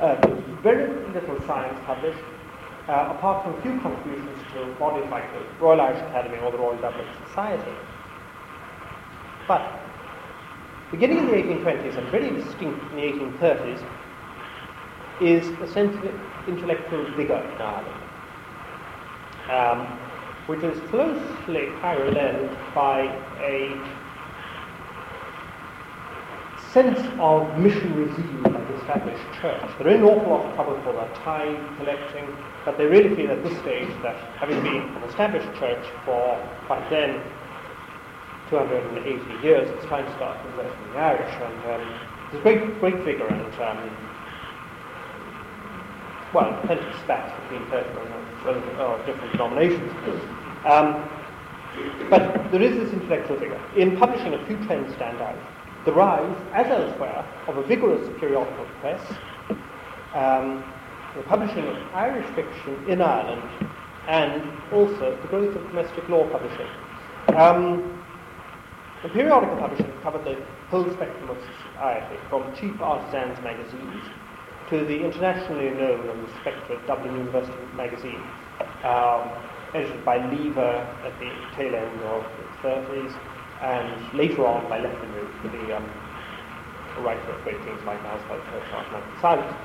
[0.00, 0.16] Uh,
[0.62, 2.18] very little science published,
[2.88, 6.58] uh, apart from a few contributions to bodies like the Royal Irish Academy or the
[6.58, 7.72] Royal Dublin Society.
[9.46, 9.80] But
[10.90, 13.84] beginning in the 1820s and very distinct in the 1830s
[15.20, 16.10] is a sense of
[16.46, 18.02] intellectual vigour in Ireland,
[19.50, 19.98] um,
[20.46, 23.00] which is closely paralleled by
[23.40, 23.76] a
[26.72, 29.70] sense of missionary zeal by the established church.
[29.78, 32.28] They're in an awful lot of trouble for their tithe collecting,
[32.64, 36.36] but they really feel at this stage that having been an established church for,
[36.68, 37.22] by then,
[38.50, 41.34] 280 years, it's time to start converting the Irish.
[41.40, 42.00] And um,
[42.30, 43.96] there's great, great vigour and, um,
[46.34, 49.92] well, plenty of spats between uh, different denominations.
[50.66, 51.08] Um,
[52.10, 53.60] but there is this intellectual vigour.
[53.76, 55.36] In publishing, a few trends stand out
[55.88, 59.00] the rise, as elsewhere, of a vigorous periodical press,
[60.12, 60.62] um,
[61.16, 63.42] the publishing of Irish fiction in Ireland,
[64.06, 66.66] and also the growth of domestic law publishing.
[67.34, 68.04] Um,
[69.02, 70.36] the periodical publishing covered the
[70.68, 71.38] whole spectrum of
[71.72, 74.04] society, from cheap artisans' magazines
[74.68, 78.22] to the internationally known and respected Dublin University magazine,
[78.84, 79.30] um,
[79.72, 82.26] edited by Lever at the tail end of
[82.62, 85.90] the 30s, and later on by Lefferts, the um,
[87.02, 89.56] writer of great things like Asphalt, Hershoff, and Silence.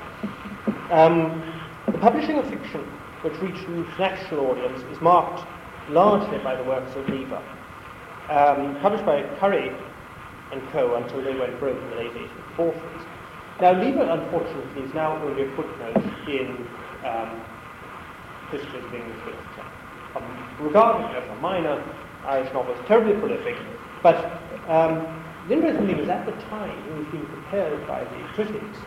[0.90, 1.42] Um,
[1.86, 2.80] the publishing of fiction,
[3.22, 5.46] which reached an international audience, is marked
[5.90, 7.42] largely by the works of Lever,
[8.30, 9.70] um, published by Curry
[10.52, 10.94] and Co.
[10.96, 12.12] until they went broke in the late
[12.56, 13.06] 1840s.
[13.60, 15.96] Now, Lever, unfortunately, is now only a footnote
[16.28, 16.66] in
[17.04, 17.40] um,
[18.50, 19.66] history of English literature.
[20.16, 21.82] Um, regarded as a minor
[22.24, 23.56] Irish novelist, terribly prolific,
[24.04, 24.38] but
[24.68, 25.08] um,
[25.48, 28.78] the interesting thing is at the time he was being compared by the critics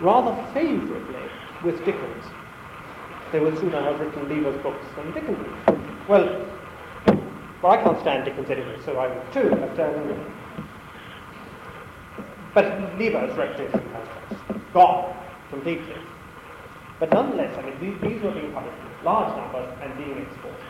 [0.00, 1.28] rather favourably
[1.64, 2.24] with Dickens.
[3.32, 5.48] They would sooner have written Lever's books than Dickens.
[6.08, 6.46] Well,
[7.60, 9.50] well, I can't stand Dickens anyway, so I would too.
[9.50, 10.32] But, um,
[12.54, 15.16] but Lever's reputation has gone
[15.50, 15.96] completely.
[17.00, 20.66] But nonetheless, I mean, these, these were being published in large numbers and being exported.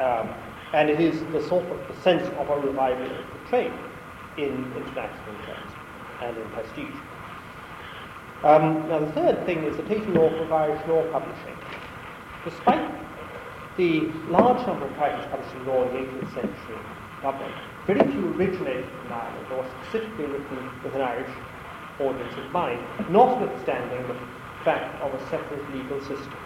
[0.00, 0.45] Um,
[0.76, 3.72] and it is the sort of the sense of a revival of the trade
[4.36, 5.72] in international terms
[6.20, 7.00] and in prestige.
[8.44, 11.56] Um, now, the third thing is the taking off of Irish law publishing.
[12.44, 12.92] Despite
[13.78, 16.78] the large number of titles published in law in the 18th century
[17.22, 17.52] Dublin,
[17.86, 21.32] very few originated in Ireland or specifically written with an Irish
[22.00, 24.16] audience in mind, notwithstanding the
[24.62, 26.36] fact of a separate legal system.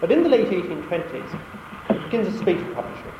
[0.00, 1.81] But in the late 1820s, it
[2.12, 3.12] begins a of publishing.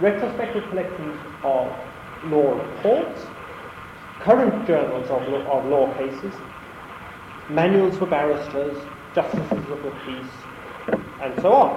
[0.00, 1.72] Retrospective collections of
[2.24, 3.22] law reports,
[4.20, 6.34] current journals of law, of law cases,
[7.48, 8.76] manuals for barristers,
[9.14, 11.70] justices of the peace, and so on.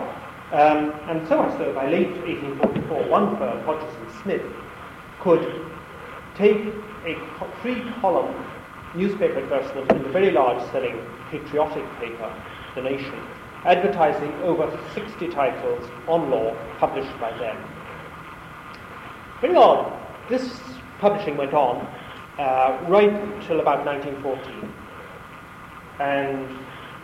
[0.52, 4.42] Um, and so much so, by late 1844, one firm, Hodges and Smith,
[5.22, 5.66] could
[6.36, 6.74] take
[7.06, 7.18] a
[7.62, 8.36] three-column
[8.94, 12.44] newspaper advertisement in the very large-selling patriotic paper,
[12.76, 13.22] The Nation,
[13.66, 17.58] advertising over 60 titles on law published by them.
[19.40, 19.98] Very odd.
[20.30, 20.60] This
[21.00, 21.86] publishing went on
[22.40, 23.12] uh, right
[23.48, 24.74] till about 1914
[26.00, 26.48] and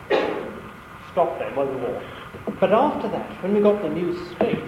[1.12, 2.04] stopped then, well, the war.
[2.60, 4.64] But after that, when we got the new state,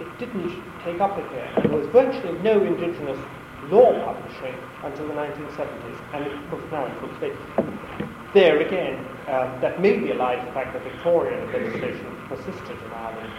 [0.00, 1.52] it didn't take up again.
[1.62, 3.18] There was virtually no indigenous
[3.64, 7.36] law publishing until the 1970s, and it was now in full state.
[8.32, 12.92] There again, um, that may be allied to the fact that Victorian legislation persisted in
[12.92, 13.32] Ireland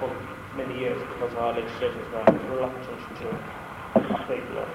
[0.00, 0.10] for
[0.56, 2.24] many years because our legislators were
[2.54, 3.24] reluctant to
[4.00, 4.68] update the law.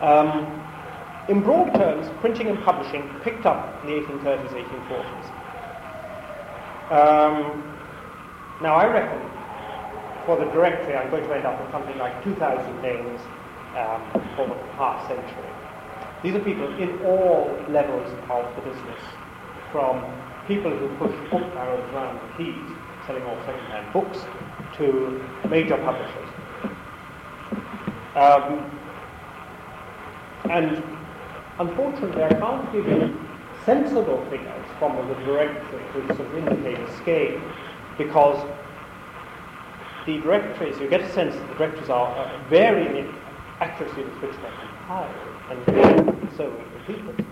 [0.00, 0.62] Um,
[1.28, 4.52] in broad terms, printing and publishing picked up in the 1830s,
[4.88, 5.26] 1840s.
[6.90, 7.62] Um,
[8.60, 9.30] now, I reckon
[10.26, 13.20] for the directory, I'm going to end up with something like 2,000 names
[13.76, 14.02] um,
[14.34, 15.59] for the past century.
[16.22, 19.00] These are people in all levels of the business,
[19.72, 20.04] from
[20.46, 24.18] people who push book barrels around the keys, selling off second-hand books,
[24.76, 26.28] to major publishers.
[28.14, 28.70] Um,
[30.50, 30.82] and
[31.58, 33.18] unfortunately, I can't give you
[33.64, 37.40] sensible figures from the directory to sort of indicate a scale,
[37.96, 38.46] because
[40.06, 43.14] the directories, you get a sense that the directories are uh, varying in
[43.60, 45.14] accuracy with which they're compiled
[45.50, 47.24] and so repeated.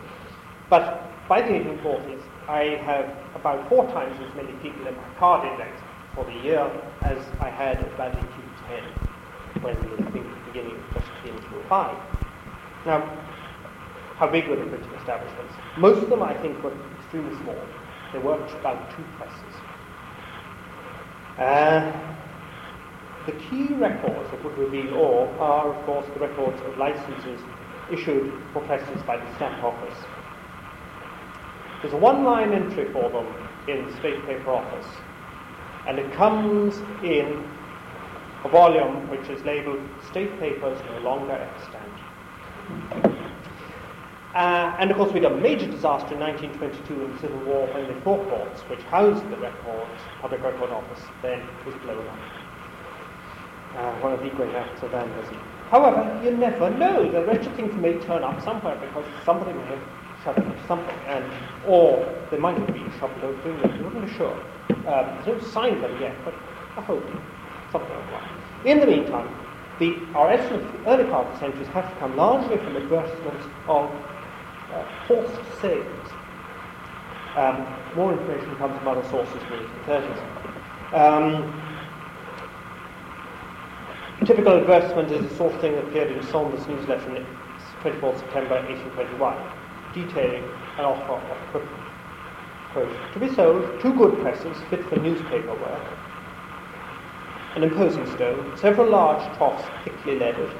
[0.70, 5.46] But by the 1840s, I have about four times as many people in my card
[5.50, 5.80] index
[6.14, 6.70] for the year
[7.02, 11.96] as I had about 1810 when I think the beginning just came to revive.
[12.86, 13.00] Now,
[14.16, 15.54] how big were the printing establishments?
[15.76, 17.58] Most of them, I think, were extremely small.
[18.12, 19.54] They worked about two presses.
[21.38, 21.92] Uh,
[23.28, 27.38] the key records that would reveal all are, of course, the records of licenses
[27.92, 29.98] issued for presses by the Stamp Office.
[31.82, 33.26] There's a one-line entry for them
[33.68, 34.86] in the State Paper Office,
[35.86, 37.46] and it comes in
[38.44, 41.84] a volume which is labelled State Papers No Longer Extant.
[44.34, 47.66] Uh, and of course, we had a major disaster in 1922 in the Civil War
[47.74, 52.37] when the Four Courts, which housed the records, Public Record Office, then was blown up
[53.76, 55.36] uh, one of the great acts of vandalism.
[55.70, 57.10] However, you never know.
[57.10, 59.82] The wretched things may turn up somewhere because somebody may have
[60.24, 61.24] shoveled something, and
[61.66, 63.74] or they might have been shoveled out doing it.
[63.74, 64.34] You're not really sure.
[64.70, 66.34] Um, there's no sign of them yet, but
[66.76, 67.04] I hope
[67.70, 68.30] something like that.
[68.64, 69.28] In the meantime,
[69.78, 72.76] the, our estimates of the early part of the centuries have to come largely from
[72.76, 73.90] advertisements of
[74.72, 76.08] uh, forced sales.
[77.36, 80.94] Um, more information comes from other sources in the 30s.
[80.94, 81.67] Um,
[84.24, 87.26] Typical advertisement is the sort of thing that appeared in Saunders' newsletter on
[87.82, 89.36] 24 September 1821.
[89.94, 90.44] detailing
[90.76, 91.82] an offer of equipment.
[92.72, 95.82] Quote, to be sold, two good presses fit for newspaper work,
[97.54, 100.50] an imposing stone, several large troughs thickly leaded,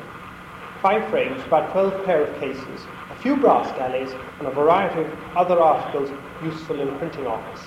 [0.81, 5.13] five frames, about 12 pair of cases, a few brass galleys, and a variety of
[5.37, 6.11] other articles
[6.43, 7.67] useful in a printing office.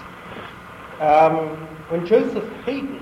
[0.99, 3.01] Um, when Joseph Haydon,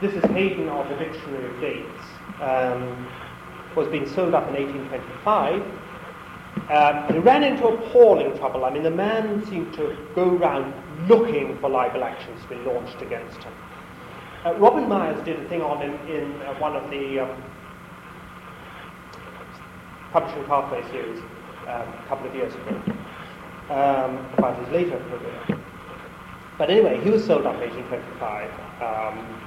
[0.00, 2.04] this is Haydn of the Dictionary of Dates,
[2.40, 3.06] um,
[3.76, 5.62] was being sold up in 1825,
[6.70, 8.64] um, he ran into appalling trouble.
[8.64, 10.72] I mean, the man seemed to go around
[11.08, 13.52] looking for libel actions to be launched against him.
[14.44, 17.42] Uh, Robin Myers did a thing on him in uh, one of the um,
[20.12, 21.18] Publishing Pathway series
[21.68, 22.82] um, a couple of years ago,
[23.68, 25.60] um, about his later career.
[26.56, 28.50] But anyway, he was sold up in 1825,
[28.82, 29.39] um,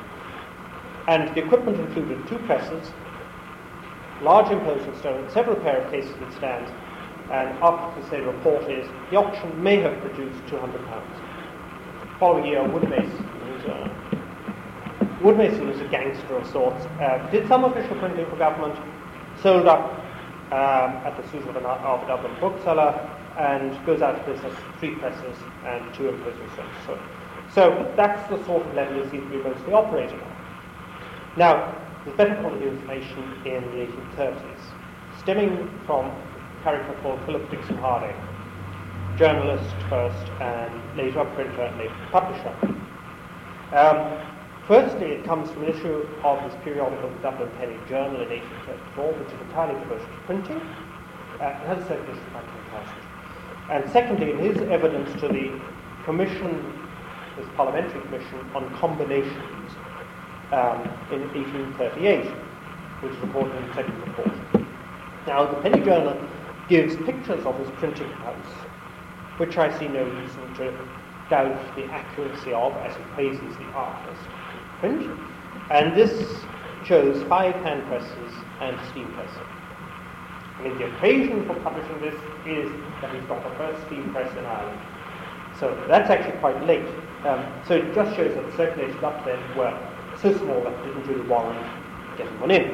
[1.07, 2.91] and the equipment included two presses,
[4.21, 6.71] large imposing stone, several pair of cases with stands,
[7.31, 11.19] and up to say report is the auction may have produced 200 pounds.
[12.19, 13.33] Following year, Woodmason,
[13.65, 13.89] a,
[15.21, 18.77] Woodmason was a gangster of sorts, uh, did some official printing for government,
[19.41, 19.99] sold up
[20.51, 22.91] um, at the suit of, an, of a Dublin bookseller,
[23.37, 26.69] and goes out of business, three presses and two imposing stones.
[26.85, 26.99] So,
[27.53, 30.32] so that's the sort of level he seems to be mostly operating on.
[31.35, 34.59] Now, there's better quality information in the 1830s,
[35.19, 38.13] stemming from a character called Philip Dixon Hardy,
[39.17, 42.53] journalist first and later a printer and later publisher.
[43.73, 44.21] Um,
[44.67, 49.13] firstly, it comes from an issue of this periodical the Dublin Penny Journal in 1834,
[49.13, 50.61] which is entirely devoted to printing.
[51.41, 52.95] Uh, it has a of 19,000.
[53.71, 55.59] And secondly, in his evidence to the
[56.05, 56.79] commission,
[57.37, 59.71] this parliamentary commission on combinations
[60.51, 62.25] um, in 1838,
[63.01, 64.31] which is reported in the second report.
[65.27, 66.19] Now, the Penny Journal
[66.67, 68.53] gives pictures of his printing house,
[69.37, 70.73] which I see no reason to
[71.29, 74.21] doubt the accuracy of, as he praises the artist
[74.79, 75.19] print.
[75.71, 76.43] And this
[76.85, 79.37] shows five hand presses and steam presses.
[80.57, 84.31] I mean, the occasion for publishing this is that he's got the first steam press
[84.37, 84.79] in Ireland.
[85.59, 86.85] So that's actually quite late.
[87.25, 89.73] Um, so it just shows that the circulations up then were
[90.23, 91.59] that it didn't really warrant
[92.17, 92.69] getting one in.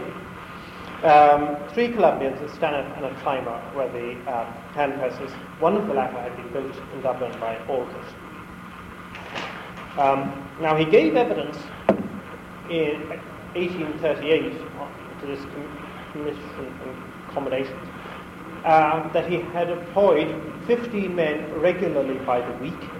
[1.03, 5.31] Um, three Columbians, a Stanhope and a Clymer, were the um, hand presses.
[5.59, 8.13] One of the latter had been built in Dublin by Aldrich.
[9.97, 11.57] Um, now he gave evidence
[12.69, 13.09] in
[13.55, 14.53] 1838
[15.21, 15.39] to this
[16.11, 16.43] commission
[17.29, 17.87] accommodations
[18.65, 20.35] um, that he had employed
[20.67, 22.98] 15 men regularly by the week.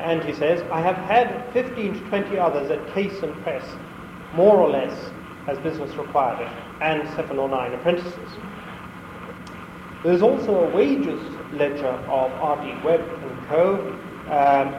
[0.00, 3.64] And he says, I have had 15 to 20 others at case and press,
[4.34, 5.10] more or less
[5.46, 8.30] as business required it, and seven or nine apprentices.
[10.02, 11.20] There's also a wages
[11.52, 12.84] ledger of R.D.
[12.84, 13.76] Webb and Co.,
[14.30, 14.74] um,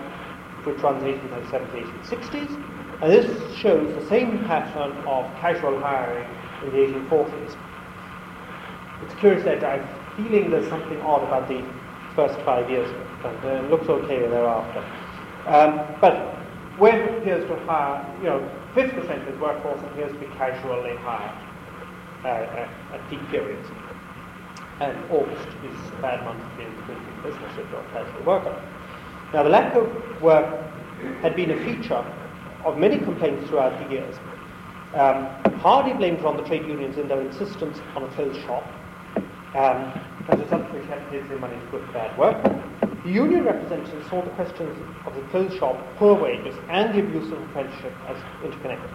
[0.66, 1.78] which runs 1837 to
[2.16, 6.28] 1860s, and this shows the same pattern of casual hiring
[6.64, 7.56] in the 1840s.
[9.04, 11.62] It's curious that I'm feeling there's something odd about the
[12.16, 12.90] first five years,
[13.22, 14.84] but uh, it looks okay thereafter.
[15.46, 16.36] Um, but
[16.80, 21.38] Webb appears to hire, you know, 50% of his workforce appears to be casually hired
[22.24, 23.68] uh, at, at, peak periods.
[24.82, 28.24] And August is a bad month to be in the business if you're a casual
[28.26, 28.64] worker.
[29.34, 30.46] Now, the lack of work
[31.22, 32.04] had been a feature
[32.66, 34.16] of many complaints throughout the years.
[34.96, 35.28] Um,
[35.60, 38.64] Hardy blamed on the trade unions in their insistence on a closed shop,
[39.56, 39.94] um,
[40.30, 42.95] as a which had to pay their money to put bad work.
[43.06, 47.32] The union representatives saw the questions of the closed shop, poor wages, and the abuse
[47.32, 48.90] of apprenticeship as interconnected.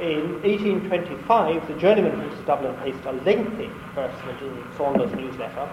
[0.00, 5.70] In 1825, the journeyman from Dublin placed a lengthy advertisement in Saunders' newsletter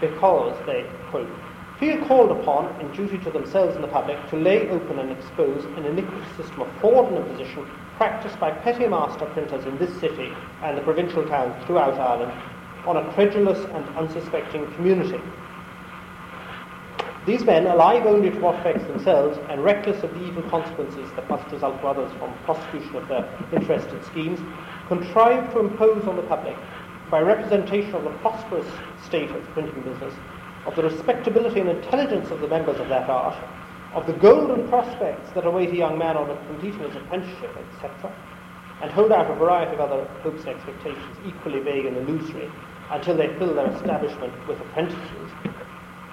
[0.00, 1.30] because they, quote,
[1.78, 5.64] feel called upon in duty to themselves and the public to lay open and expose
[5.76, 7.64] an iniquitous system of fraud and imposition
[7.98, 10.32] practised by petty master printers in this city
[10.64, 12.32] and the provincial towns throughout Ireland
[12.84, 15.20] on a credulous and unsuspecting community.
[17.28, 21.28] These men, alive only to what affects themselves and reckless of the evil consequences that
[21.28, 24.40] must result to others from prosecution of their interested schemes,
[24.88, 26.56] contrive to impose on the public,
[27.10, 28.64] by representation of the prosperous
[29.04, 30.14] state of the printing business,
[30.64, 33.36] of the respectability and intelligence of the members of that art,
[33.92, 38.10] of the golden prospects that await a young man on completing his apprenticeship, etc.,
[38.80, 42.50] and hold out a variety of other hopes and expectations equally vague and illusory
[42.90, 45.27] until they fill their establishment with apprentices,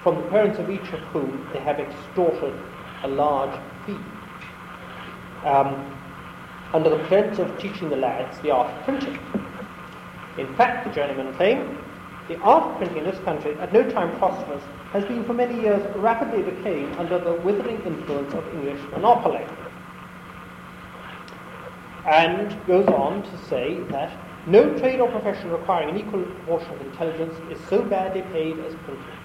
[0.06, 2.54] from the parents of each of whom they have extorted
[3.02, 3.98] a large fee.
[5.44, 5.98] Um,
[6.72, 9.18] under the pretence of teaching the lads the art of printing.
[10.38, 11.76] In fact, the journeymen claim
[12.28, 15.60] the art of printing in this country, at no time prosperous, has been for many
[15.60, 19.44] years rapidly decaying under the withering influence of English monopoly.
[22.06, 26.80] And goes on to say that no trade or profession requiring an equal proportion of
[26.82, 29.15] intelligence is so badly paid as printing.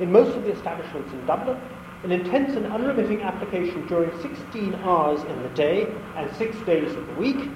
[0.00, 1.58] In most of the establishments in Dublin,
[2.04, 7.06] an intense and unremitting application during 16 hours in the day and six days of
[7.06, 7.50] the week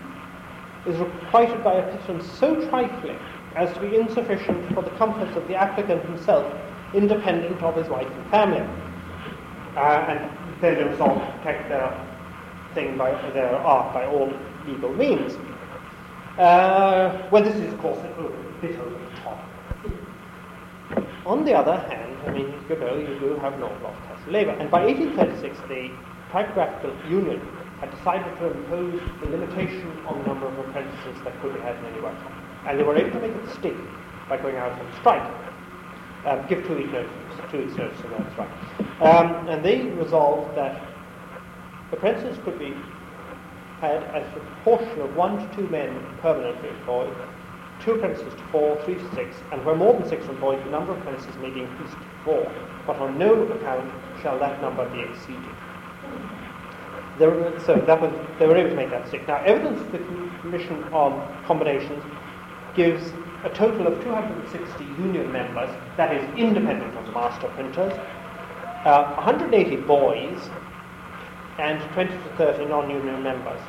[0.87, 3.19] is requited by a pittance so trifling
[3.57, 6.45] as to be insufficient for the comforts of the applicant himself,
[6.93, 8.61] independent of his wife and family.
[9.75, 12.07] Uh, and they resolve to protect their
[12.75, 14.31] thing by their art by all
[14.67, 15.35] legal means.
[16.37, 18.09] Uh, well, this is, of course, a
[18.61, 19.39] bit over the top.
[21.25, 24.53] On the other hand, I mean, you know, you do have lot of Castle labour.
[24.53, 25.91] And by 1836, the
[26.33, 27.41] Typographical Union
[27.81, 31.77] had decided to impose a limitation on the number of apprentices that could be had
[31.77, 32.33] in any workshop.
[32.67, 33.77] And they were able to make it stick
[34.29, 35.23] by going out on strike.
[36.25, 37.11] Um, give two weeks notice,
[37.51, 38.51] two weeks notice of that strike.
[39.03, 40.83] Um, and they resolved that
[41.93, 42.75] apprentices could be
[43.81, 47.15] had as a proportion of one to two men permanently employed,
[47.85, 50.71] two apprentices to four, three to six, and where more than six are employed, the
[50.71, 52.53] number of apprentices may be increased to four,
[52.87, 55.43] but on no account shall that number be exceeded.
[57.21, 59.27] Were, so that was, they were able to make that stick.
[59.29, 59.99] Now, evidence of the
[60.41, 62.03] Commission on Combinations
[62.75, 63.13] gives
[63.45, 67.93] a total of 260 union members, that is independent of the master printers,
[68.85, 70.51] uh, 180 boys,
[71.59, 73.61] and 20 to 30 non-union members.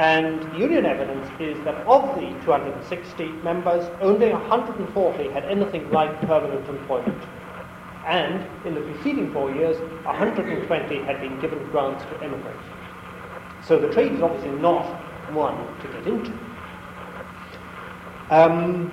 [0.00, 6.66] And union evidence is that of the 260 members, only 140 had anything like permanent
[6.66, 7.22] employment.
[8.06, 12.56] And in the preceding four years, 120 had been given grants to emigrate.
[13.62, 14.86] So the trade is obviously not
[15.34, 16.32] one to get into.
[18.30, 18.90] Um,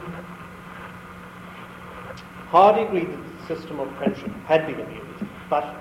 [2.49, 5.73] Hardy agreed that the system of apprenticeship had been abused, but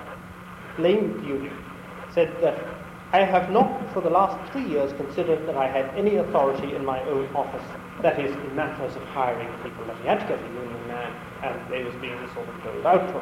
[0.77, 1.65] blamed the union,
[2.13, 2.76] said that
[3.17, 6.85] I have not for the last three years considered that I had any authority in
[6.85, 7.65] my own office,
[8.03, 11.11] that is, in matters of hiring people, that he had to get a union man,
[11.41, 13.17] and they was being sort of doled out to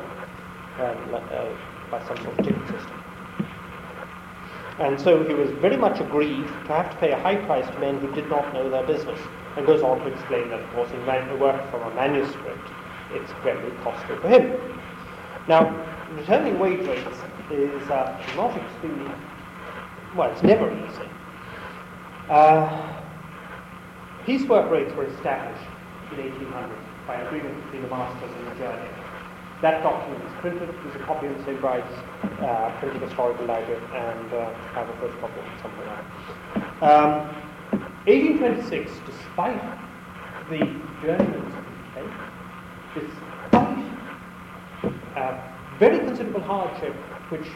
[0.84, 1.48] um, uh,
[1.90, 2.98] by some sort of ticket system.
[4.80, 7.80] And so he was very much aggrieved to have to pay a high price to
[7.80, 9.20] men who did not know their business,
[9.56, 12.68] and goes on to explain that, of course, in writing work from a manuscript,
[13.14, 14.60] it's very costly for him.
[15.48, 15.72] Now,
[16.18, 17.18] determining wage rates
[17.50, 19.10] is uh, not extremely
[20.16, 21.10] well, it's never easy.
[22.30, 23.02] Uh,
[24.26, 25.70] piecework rates were established
[26.12, 28.90] in 1800 by agreement between the masters and the journey.
[29.62, 30.70] That document is printed.
[30.84, 31.60] There's a copy in St.
[31.60, 31.86] Bride's
[32.42, 36.06] uh, Printing Historical Library, and uh, I have a of it somewhere.
[36.82, 37.28] Um,
[38.06, 39.62] 1826, despite
[40.50, 40.60] the
[41.02, 41.56] journeyman's
[41.96, 42.08] okay,
[42.94, 43.86] despite
[45.16, 45.42] uh,
[45.80, 46.94] very considerable hardship,
[47.30, 47.48] which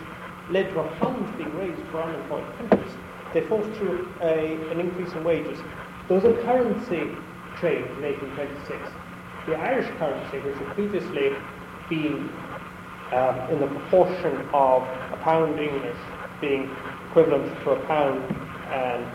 [0.49, 2.91] led to a funds being raised for unemployed printers.
[3.33, 5.59] They forced through a, an increase in wages.
[6.07, 7.15] There was a currency
[7.61, 8.89] change in 1826.
[9.45, 11.31] The Irish currency, which had previously
[11.89, 12.29] been
[13.13, 14.83] um, in the proportion of
[15.13, 15.97] a pound English
[16.41, 16.69] being
[17.09, 18.23] equivalent to a pound
[18.69, 19.05] and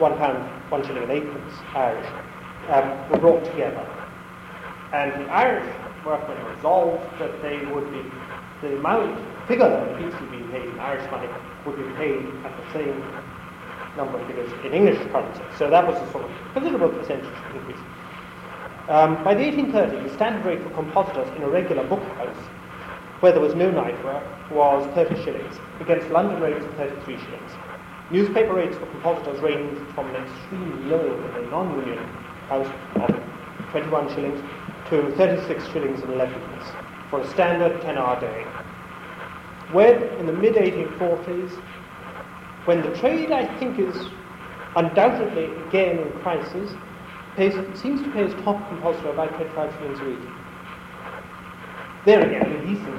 [0.00, 0.38] one pound,
[0.70, 2.06] one shilling and eightpence Irish,
[2.68, 3.86] um, were brought together.
[4.92, 5.74] And the Irish
[6.04, 8.02] workmen resolved that they would be,
[8.60, 11.28] the amount figure that the piece would be paid in Irish money
[11.66, 13.02] would be paid at the same
[13.96, 15.42] number of figures in English currency.
[15.58, 17.82] So that was a sort of considerable percentage increase.
[18.88, 22.36] Um, by the 1830s, the standard rate for compositors in a regular book house,
[23.20, 27.52] where there was no night work, was 30 shillings, against London rates of 33 shillings.
[28.10, 32.04] Newspaper rates for compositors ranged from an extremely low in a non-union
[32.48, 34.40] house of 21 shillings
[34.90, 36.68] to 36 shillings and 11 pence
[37.08, 38.44] for a standard 10-hour day
[39.72, 41.50] when in the mid 1840s,
[42.64, 43.96] when the trade, I think, is
[44.76, 46.70] undoubtedly again in crisis,
[47.36, 50.18] pays, seems to pay its top compositor about 25 shillings a week.
[52.04, 52.52] There again,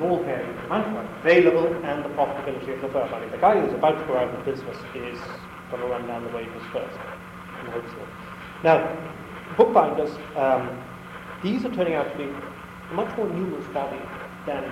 [0.04, 3.14] all the amount of work available and the profitability of the firm.
[3.14, 5.20] I mean, the guy who's about to go out of business is
[5.72, 6.98] going to run down the wages first.
[8.64, 8.98] Now,
[9.58, 10.70] bookbinders, um,
[11.42, 12.30] these are turning out to be
[12.94, 14.00] much more numerous body
[14.46, 14.64] than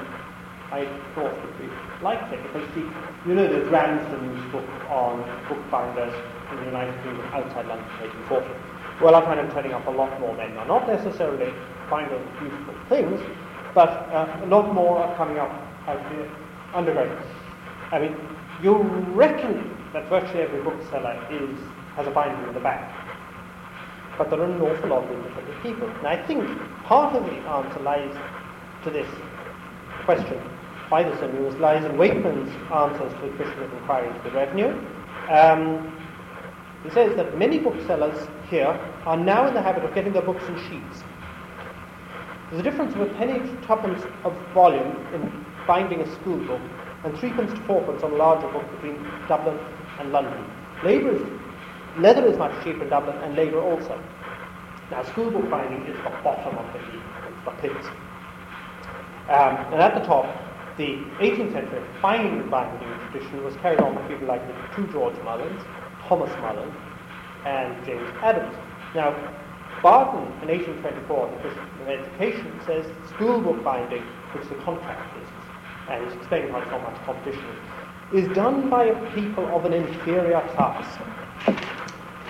[0.72, 1.68] I thought would be
[2.02, 2.82] likely because the,
[3.28, 5.20] you know the Ramsden's book on
[5.50, 6.14] bookbinders
[6.52, 8.48] in the United Kingdom outside London in 1840.
[9.04, 10.64] Well, I find them turning up a lot more men now.
[10.64, 11.52] Not necessarily
[11.90, 13.20] finding beautiful things,
[13.76, 15.52] but uh, a lot more are coming up
[15.88, 16.30] out here
[16.74, 17.20] underground.
[17.92, 18.16] I mean,
[18.64, 18.78] you
[19.12, 21.60] reckon that virtually every bookseller is
[21.96, 22.88] has a binder in the back.
[24.18, 25.90] but there are an awful lot of independent people.
[25.90, 26.48] And I think
[26.84, 28.16] part of the answer lies
[28.86, 29.08] to this
[30.06, 30.40] question
[30.92, 34.78] why the news lies in Wakeman's answers to inquiry into the revenue.
[35.30, 35.98] Um,
[36.84, 40.44] he says that many booksellers here are now in the habit of getting their books
[40.50, 41.04] in sheets.
[42.50, 46.62] There's a difference of a penny to twopence of volume in binding a school book
[47.06, 49.58] and threepence to fourpence on a larger book between Dublin
[50.00, 50.44] and London.
[50.84, 51.22] Labour is,
[52.00, 53.98] leather is much cheaper in Dublin and labour also.
[54.92, 57.02] Now, school book binding is the bottom of the heap,
[57.46, 57.86] the pit.
[59.30, 60.51] Um, and at the top,
[60.82, 65.14] the 18th century fine binding tradition was carried on by people like the two George
[65.24, 65.62] Mullens,
[66.08, 66.74] Thomas Mullen,
[67.46, 68.56] and James Adams.
[68.96, 69.12] Now,
[69.84, 74.02] Barton in 1824, the Christian of Education, says school book binding,
[74.34, 75.30] which is the contract is,
[75.88, 77.46] and he's explaining how it's not much competition,
[78.12, 80.98] is done by people of an inferior class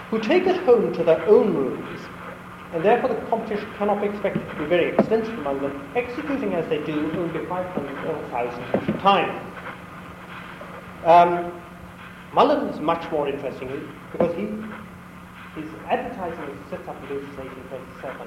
[0.09, 2.01] who take it home to their own rooms
[2.73, 6.67] and therefore the competition cannot be expected to be very extensive among them, executing as
[6.69, 9.51] they do only 500 or 1,000 at a time.
[11.03, 11.61] Um,
[12.33, 13.67] Mullen is much more interesting
[14.11, 14.47] because he
[15.59, 18.23] his advertising is set up in 1827,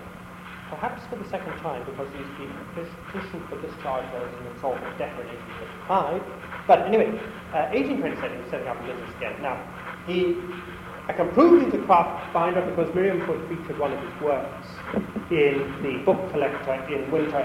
[0.69, 5.25] perhaps for the second time because he's been petitioned for discharge as an insolvent debtor
[5.25, 5.33] in
[5.89, 6.21] 1825.
[6.69, 7.09] But anyway,
[7.57, 9.41] uh, 1827 he's setting up a business again.
[9.41, 9.57] Now,
[10.05, 10.37] he
[11.07, 14.67] I can prove he's a craft binder because Mirjam Foot featured one of his works
[15.31, 17.45] in the book collector in winter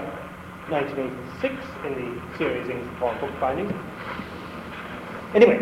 [0.68, 1.54] 1986
[1.84, 3.68] in the series English Foreign Book Binding.
[5.34, 5.60] Anyway,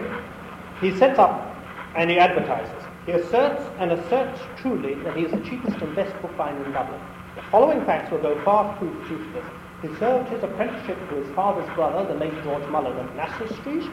[0.81, 1.57] he sets up
[1.97, 2.85] and he advertises.
[3.05, 7.01] He asserts and asserts truly that he is the cheapest and best bookbinder in Dublin.
[7.35, 9.45] The following facts will go far to prove the truth of this.
[9.83, 13.91] He served his apprenticeship to his father's brother, the late George Mullen of Nassau Street,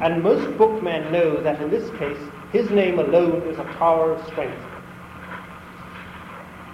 [0.00, 2.18] and most bookmen know that in this case
[2.52, 4.60] his name alone is a tower of strength.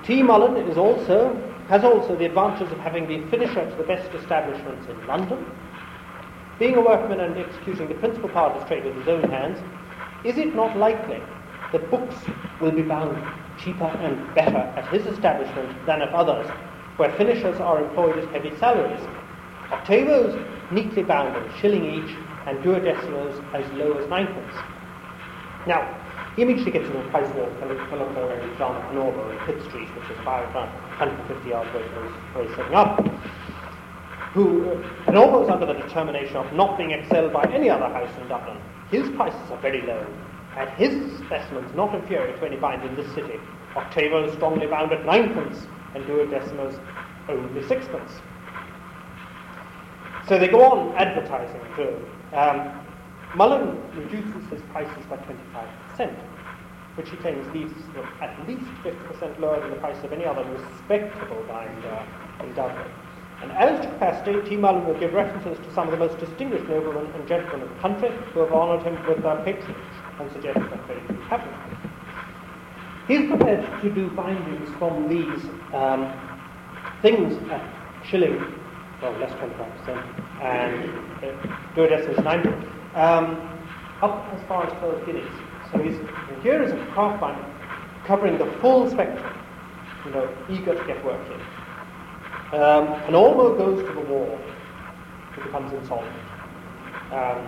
[0.04, 0.22] T.
[0.22, 1.34] Mullen is also,
[1.68, 5.44] has also the advantage of having been finisher to the best establishments in London.
[6.58, 9.58] Being a workman and executing the principal part of his trade with his own hands,
[10.24, 11.20] is it not likely
[11.72, 12.14] that books
[12.60, 13.16] will be bound
[13.58, 16.46] cheaper and better at his establishment than at others,
[16.96, 19.00] where finishers are employed at heavy salaries?
[19.70, 20.34] Octavos
[20.70, 22.16] neatly bound at a shilling each,
[22.46, 24.54] and duodecimos as low as ninepence.
[25.66, 25.82] Now,
[26.36, 30.18] he immediately gets to price war Philip and John Hanover in Pitt Street, which is
[30.20, 33.04] about 150 yards away from where he's setting up,
[34.34, 38.14] who uh, Hanover is under the determination of not being excelled by any other house
[38.20, 38.58] in Dublin.
[38.90, 40.06] His prices are very low,
[40.56, 43.40] and his specimens not inferior to any bind in this city.
[43.74, 46.78] Octavo is strongly bound at ninepence, and duodecimos
[47.28, 48.12] only sixpence.
[50.28, 51.96] So they go on advertising too.
[52.32, 52.86] Um,
[53.34, 55.16] Mullen reduces his prices by
[55.98, 56.14] 25%,
[56.96, 60.44] which he claims leaves them at least 50% lower than the price of any other
[60.44, 62.06] respectable binder
[62.40, 62.88] in Dublin.
[63.42, 64.56] And as to capacity, T.
[64.56, 67.80] Mullen will give references to some of the most distinguished noblemen and gentlemen of the
[67.80, 69.76] country who have honoured him with their patronage
[70.18, 71.52] and suggest that very few happen.
[73.06, 76.12] He's prepared to do bindings from these um,
[77.02, 77.62] things at
[78.04, 78.42] shilling,
[79.02, 82.46] well, less 25%, and uh, duodecimals 9
[82.94, 83.56] um,
[84.02, 85.34] up as far as 12 guineas.
[85.72, 85.78] So
[86.42, 87.22] here is a craft
[88.06, 89.34] covering the full spectrum,
[90.04, 92.60] you know, eager to get work in.
[92.60, 94.38] Um, and almost goes to the wall,
[95.34, 96.14] he becomes insolvent.
[97.10, 97.46] Um,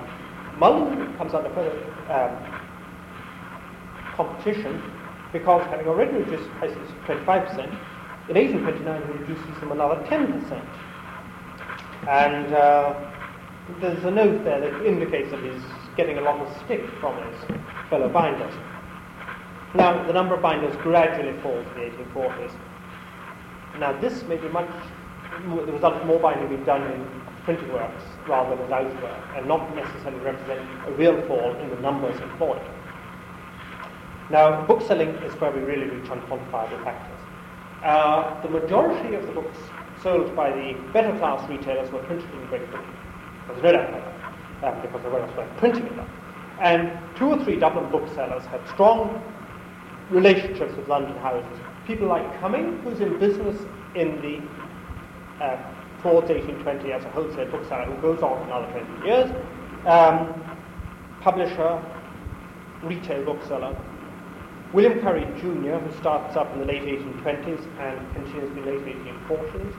[0.58, 1.78] Mullen comes under further
[2.10, 2.36] um,
[4.16, 4.82] competition
[5.32, 7.58] because having already reduced prices 25%,
[8.28, 10.66] in 1829 he reduces them another 10%.
[12.08, 13.07] And uh,
[13.80, 15.62] there's a note there that indicates that he's
[15.96, 17.36] getting a long stick from his
[17.90, 18.54] fellow binders.
[19.74, 22.58] Now, the number of binders gradually falls in the 1840s.
[23.78, 24.70] Now, this may be much
[25.44, 27.06] the result of more binding being done in
[27.44, 31.76] printed works rather than without work, and not necessarily represent a real fall in the
[31.76, 32.62] numbers employed.
[34.30, 37.20] Now, bookselling is where we really reach unquantifiable factors.
[37.82, 39.56] Uh, the majority of the books
[40.02, 42.94] sold by the better class retailers were printed in Great Britain.
[43.48, 46.08] There's no doubt about that, um, because there were also printing up.
[46.60, 49.22] And two or three Dublin booksellers had strong
[50.10, 51.58] relationships with London houses.
[51.86, 53.56] People like Cumming, who's in business
[53.94, 55.56] in the uh,
[56.02, 59.30] towards 1820 as a wholesale bookseller, who goes on another 20 years,
[59.86, 60.34] um,
[61.20, 61.82] publisher,
[62.82, 63.76] retail bookseller.
[64.72, 68.84] William Curry Jr., who starts up in the late 1820s and continues in the late
[68.84, 69.72] 1840s,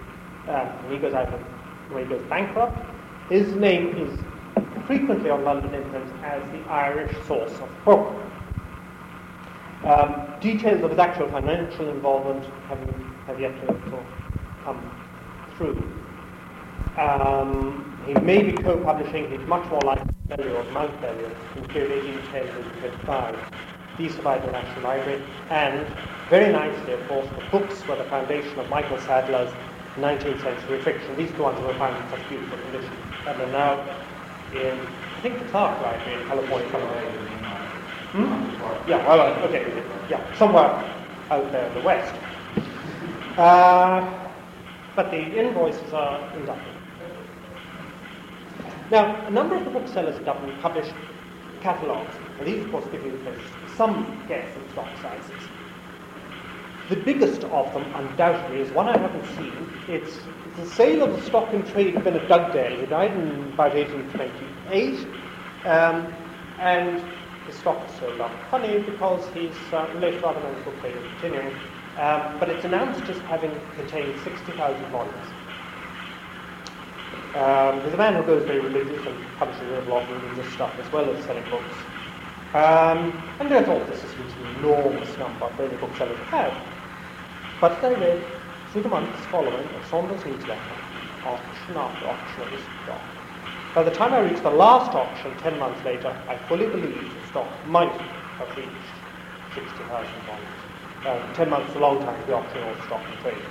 [0.47, 1.39] um, and he goes out of,
[1.91, 2.77] when he goes bankrupt,
[3.29, 4.19] his name is
[4.87, 8.15] frequently on London imprints as the Irish source of book.
[9.83, 12.79] Um, details of his actual financial involvement have,
[13.27, 14.03] have yet to,
[14.65, 14.91] come
[15.55, 15.81] through.
[16.97, 22.03] Um, he may be co-publishing, he's much more like Bellew of Mount Bellew in period
[22.03, 23.53] 1810 to 25.
[23.97, 25.85] These survive the National Library, and
[26.29, 29.53] very nicely, of course, the books were the foundation of Michael Sadleir's
[29.97, 31.15] 19th century fiction.
[31.15, 32.93] These two ones were found in such beautiful condition,
[33.29, 33.79] and are now
[34.53, 36.67] in, I think, the Clark Library in California.
[38.11, 38.89] Hmm?
[38.89, 40.69] Yeah, well, okay, yeah, somewhere
[41.29, 42.13] out there in the west.
[43.37, 44.29] Uh,
[44.95, 46.75] but the invoices are in Dublin.
[48.89, 50.93] Now, a number of the booksellers in Dublin published
[51.61, 53.19] catalogues, and these, of course, give you
[53.77, 55.47] some guess at stock sizes.
[56.89, 59.53] The biggest of them, undoubtedly, is one I haven't seen.
[59.87, 60.17] It's
[60.59, 65.07] the sale of the stock in trade of Bennett Dugdale, who died in about 1828,
[65.65, 66.13] um,
[66.59, 67.01] and
[67.47, 68.31] the stock is sold off.
[68.51, 71.55] Funny, because he's uh, rather than book trade continuing,
[71.97, 75.15] um, but it's announced as having contained 60,000 volumes.
[77.35, 80.73] Um, he's a man who goes very religious and publishes a lot of religious stuff
[80.79, 81.75] as well as selling books.
[82.53, 86.53] Um, and I thought this is an enormous number for any bookseller to have.
[87.61, 88.38] But I read
[88.71, 90.61] through the months following a Saunders newsletter,
[91.25, 93.01] auction after auction of this stock.
[93.73, 97.27] By the time I reached the last auction, ten months later, I fully believed the
[97.27, 98.69] stock might have reached
[99.55, 100.47] 60,000 volumes.
[101.05, 103.45] Uh, ten months is a long time to be auctioning all stock and trade.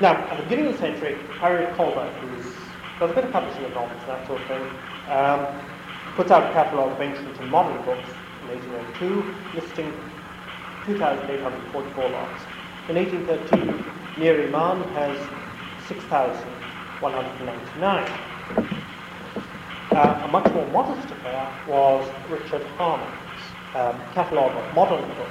[0.00, 2.54] Now, at the beginning of the century, Harriet Colbert, who's
[3.02, 4.62] does a bit of publishing of novels and that sort of thing.
[5.10, 5.46] Um,
[6.14, 8.08] puts out a catalogue of ancient and modern books
[8.42, 9.92] in 1802, listing
[10.86, 12.42] 2,844 lots.
[12.88, 15.18] In 1813, Neri Mann has
[15.88, 18.10] 6,199.
[19.90, 23.10] Uh, a much more modest affair was Richard Harman's
[23.74, 25.30] um, catalogue of modern books,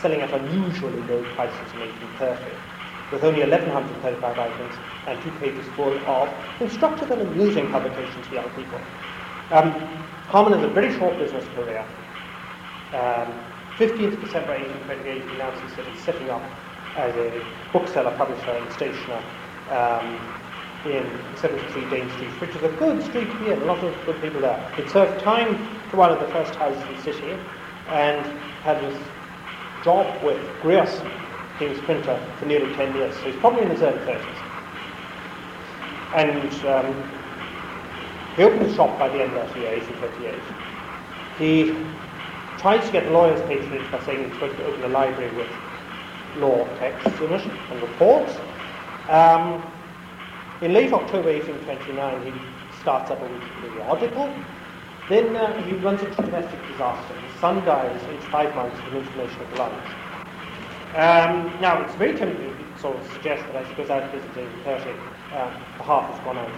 [0.00, 2.56] selling at unusually low prices in 1830
[3.12, 4.74] with only 1,135 items
[5.06, 8.80] and two pages full of instructive and amusing publications for young people.
[9.50, 9.72] Um,
[10.32, 11.84] Harman has a very short business career.
[12.94, 13.38] Um,
[13.76, 16.42] 15th December 1828, he announces that he's setting up
[16.96, 19.22] as a bookseller, publisher, and stationer
[19.70, 20.18] um,
[20.84, 23.94] in 73 Dame Street, which is a good street to be in, a lot of
[24.04, 24.72] good people there.
[24.76, 25.56] It served time
[25.90, 27.38] to one of the first houses in the city
[27.88, 28.26] and
[28.62, 28.96] had his
[29.84, 31.10] job with Grierson,
[31.58, 34.42] King's printer for nearly 10 years, so he's probably in his early 30s.
[36.14, 37.10] And um,
[38.36, 40.40] he opened his shop by the end of that year, 1838.
[41.38, 41.74] He
[42.58, 45.48] tries to get the lawyer's patronage by saying he's supposed to open a library with
[46.36, 48.34] law texts in it and reports.
[49.08, 49.62] Um,
[50.60, 54.32] in late October 1829, he starts up a weekly periodical.
[55.08, 57.14] Then uh, he runs into domestic disaster.
[57.20, 59.88] His son dies aged five months of an inflammation of the lungs.
[60.94, 64.48] Um, now, it's very tempting to sort of suggest that as he goes out visiting
[64.64, 64.90] 30.
[64.90, 64.98] Um,
[65.78, 66.50] the half has gone out.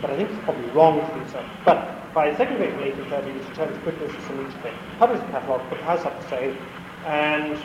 [0.00, 1.44] But I think it's probably wrong to do so.
[1.64, 4.36] But by the second week of April 1830, he returns quickly to St.
[4.36, 6.54] Lucia, publishes the catalogue, put the house up sale,
[7.06, 7.56] and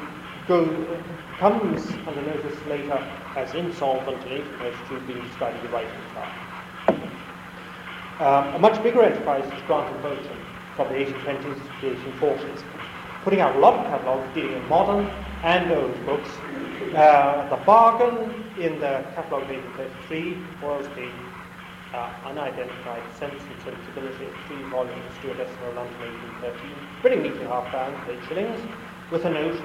[0.48, 1.02] go,
[1.40, 2.98] comes under notice later
[3.36, 7.12] as insolvent in 1832, being described as a writing.
[8.20, 10.40] Um, a much bigger enterprise is Grant and Beauchamp
[10.76, 12.64] from the 1820s to the 1840s,
[13.24, 15.06] putting out a lot of catalogues dealing in modern
[15.44, 16.30] and old books.
[16.96, 21.10] Uh, the bargain in the catalogue of 1833 was the
[21.94, 26.00] uh, unidentified sense and sensibility of three volumes to a decimal London
[26.42, 26.72] 1813,
[27.02, 28.60] pretty neatly half bound, eight shillings,
[29.12, 29.62] with a note,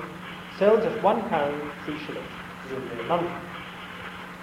[0.60, 2.28] sells at one pound, three shillings,
[2.70, 3.32] in London.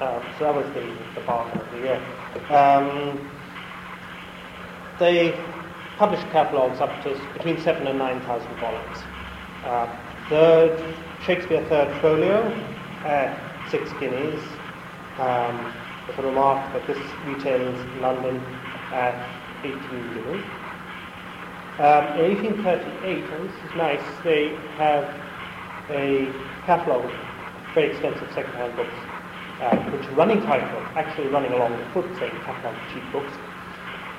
[0.01, 0.82] Uh, so that was the,
[1.13, 2.01] the bargain of the year.
[2.49, 3.30] Um,
[4.99, 5.39] they
[5.97, 8.97] published catalogues up to between seven and nine thousand volumes.
[9.63, 9.86] Uh,
[11.24, 12.51] Shakespeare third folio
[13.05, 13.38] at
[13.70, 14.41] six guineas,
[15.20, 15.72] um,
[16.07, 16.97] with a remark that this
[17.28, 18.38] retails in London
[18.91, 19.15] at
[19.63, 19.80] 18
[20.13, 20.45] guineas.
[21.78, 25.27] Um, in 1838, and this is nice, they have
[25.90, 26.32] a
[26.66, 27.12] catalogue of
[27.74, 28.94] very extensive second-hand books,
[29.62, 33.34] uh, which are running title, actually running along the foot saying catalogue of cheap books,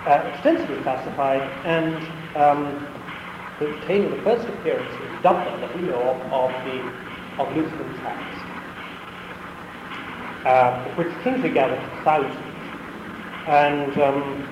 [0.07, 1.95] uh, extensively classified and
[2.37, 2.87] um,
[3.61, 7.09] obtaining the first appearance in Dublin that we know of, of the
[7.39, 8.39] of Lutheran tracts,
[10.45, 12.35] uh, which Kingsley gathered thousands.
[13.47, 14.49] And um,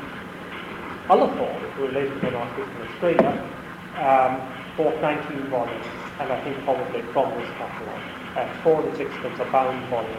[1.08, 3.50] Ullathorne, who later became Archbishop in Australia,
[3.98, 5.86] um, bought 19 volumes,
[6.20, 8.02] and I think probably from this catalogue,
[8.36, 10.16] uh, four and sixpence a bound volume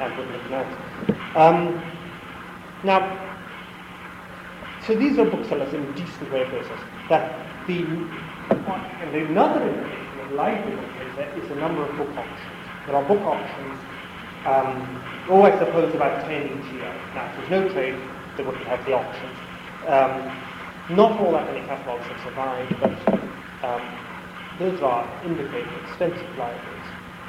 [0.00, 0.76] and with notes.
[1.36, 1.82] Um,
[2.84, 3.00] now,
[4.86, 6.80] so these are booksellers in decent way of business.
[7.08, 12.64] That the, and another indication of there is a number of book auctions.
[12.86, 13.78] There are book auctions,
[14.46, 16.94] um, oh, I suppose about 10 each year.
[17.14, 18.00] Now, if there's no trade,
[18.36, 19.36] they wouldn't have the auctions.
[19.86, 20.32] Um,
[20.90, 23.82] not all that many catalogues have survived, but um,
[24.58, 26.86] those are indicate extensive libraries.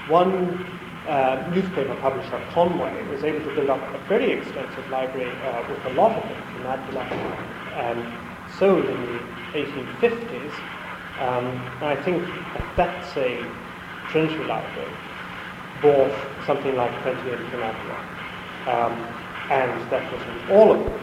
[0.08, 0.66] One
[1.08, 5.94] uh, newspaper publisher, Conway, was able to build up a very extensive library uh, with
[5.94, 7.20] a lot of them in that collection,
[7.76, 9.20] and um, sold in the
[9.54, 10.52] 1850s.
[11.20, 11.46] Um,
[11.82, 13.46] and I think that that's a
[14.10, 14.92] Trinity library
[15.82, 16.12] bought
[16.46, 17.98] something like 28 Canada.
[18.68, 18.94] Um,
[19.50, 21.00] and that was all of them.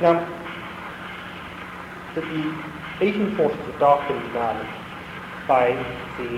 [0.00, 0.37] Now,
[2.14, 2.22] the
[3.00, 4.68] 1840s were darkened in Ireland
[5.46, 5.72] by
[6.18, 6.28] the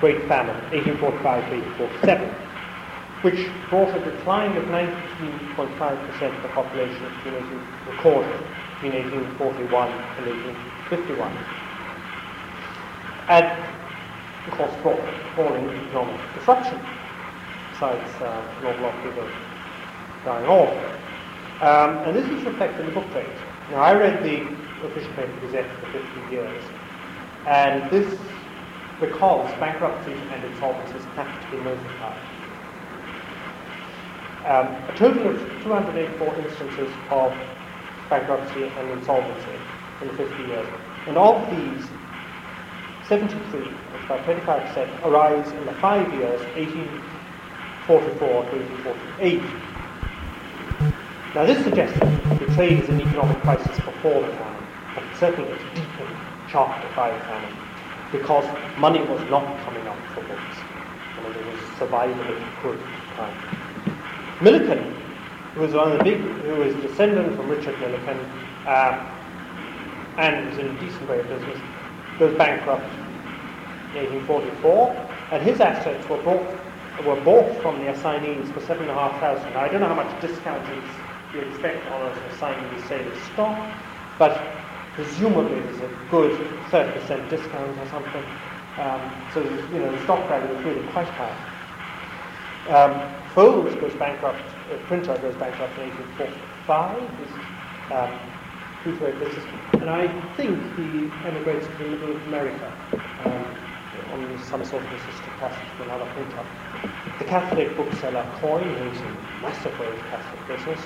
[0.00, 2.32] Great Famine, 1845-1847,
[3.22, 7.60] which brought a decline of 19.5% of the population between 18,
[7.90, 8.40] recorded
[8.80, 11.32] between 1841 and 1851.
[13.28, 13.46] And,
[14.46, 15.00] of course, brought
[15.36, 16.80] falling economic disruption,
[17.72, 18.66] besides uh, an
[20.24, 21.00] dying off.
[21.60, 23.28] Um, and this is reflected in the book trade.
[23.70, 26.62] Now, I read the official paper Gazette for 50 years,
[27.46, 28.18] and this
[29.00, 32.20] because bankruptcy and insolvencies have to be notified.
[34.44, 37.32] Um, a total of 284 instances of
[38.08, 39.58] bankruptcy and insolvency
[40.02, 40.66] in 50 years.
[41.06, 41.86] And of these,
[43.08, 49.42] 73, which about 25%, arise in the five years 1844 to 1848.
[51.34, 54.49] Now this suggests that the trade is an economic crisis before the but
[55.20, 56.16] certainly it's deepened
[56.48, 57.56] sharply by famine
[58.10, 58.44] because
[58.78, 60.56] money was not coming out for books.
[61.16, 62.80] You know, there was survival if you could
[63.14, 63.36] time.
[64.40, 64.96] Milliken,
[65.54, 68.18] who was one of the big, who was descendant from Richard Milliken,
[68.66, 68.96] uh,
[70.16, 71.58] and was in a decent way of business,
[72.18, 72.90] goes bankrupt
[73.94, 76.56] in 1844, and his assets were bought
[77.04, 79.56] were bought from the assignees for seven and a half thousand.
[79.56, 80.62] I don't know how much discount
[81.34, 83.56] you expect on an assignee sale of stock,
[84.18, 84.36] but
[84.94, 86.32] presumably there's a good
[86.70, 88.24] 30% discount or something.
[88.78, 91.36] Um, so, you know, the stock value is really quite high.
[92.68, 97.18] Um, Foulds goes bankrupt, uh, Printer goes bankrupt in 1845.
[97.18, 97.28] This,
[97.90, 98.18] um.
[98.82, 102.72] And I think he emigrates to the middle of America
[103.26, 103.44] um,
[104.14, 106.42] on some sort of assisted passage to another printer.
[107.18, 110.80] The Catholic bookseller Coyne, who's a way of Catholic business,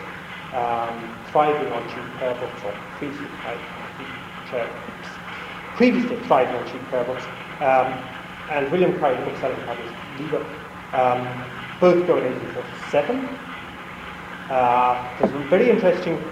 [0.53, 3.29] um, thriving on cheap prayer books or feasting,
[4.53, 4.69] uh,
[5.77, 7.25] previously thriving on cheap prayer books,
[7.61, 7.93] um,
[8.51, 10.47] and William the bookseller published Lever,
[10.93, 11.45] um,
[11.81, 13.29] both go in 1847.
[14.51, 16.23] Uh, there's some very interesting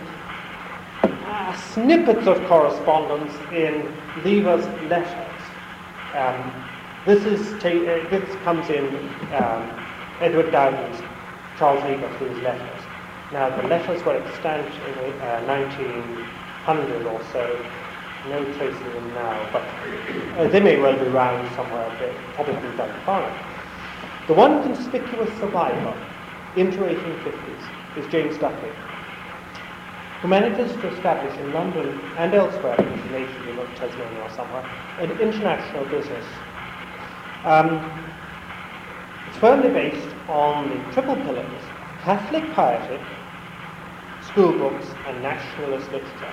[1.03, 3.91] uh, snippets of correspondence in
[4.25, 5.41] Lever's letters.
[6.15, 6.69] Um,
[7.07, 8.85] this is ta- uh, this comes in
[9.33, 9.87] um,
[10.21, 11.03] Edward Dowden's
[11.59, 12.83] Charles Haygarth's letters.
[13.33, 17.67] Now the letters were extant in uh, 1900 or so,
[18.29, 19.63] no trace of them now, but
[20.39, 23.33] uh, they may well be around somewhere, but probably done fine.
[24.27, 25.95] The one conspicuous survivor
[26.57, 28.69] into 1850s is James Duffy,
[30.23, 34.65] who manages to establish in London and elsewhere in the nation, in Tasmania or somewhere,
[34.99, 36.25] an international business.
[37.45, 38.05] Um,
[39.27, 41.63] it's firmly based on the triple pillars,
[42.05, 43.01] Catholic piety,
[44.21, 46.33] school books, and nationalist literature.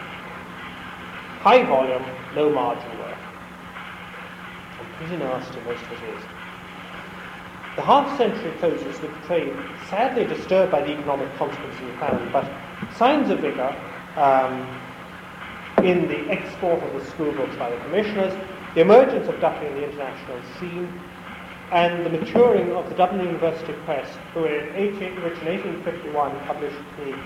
[1.39, 2.03] High volume,
[2.35, 3.17] low margin work.
[4.79, 6.23] And pretty nasty most of it is.
[7.77, 9.55] The half century closes with trade
[9.89, 12.45] sadly disturbed by the economic consequences of the famine, but
[12.97, 13.73] signs of vigour
[14.17, 14.67] um,
[15.81, 18.33] in the export of the school books by the commissioners,
[18.75, 20.91] the emergence of Dublin in the international scene,
[21.71, 26.75] and the maturing of the Dublin University Press, who in 18, which in 1851 published
[26.97, 27.17] the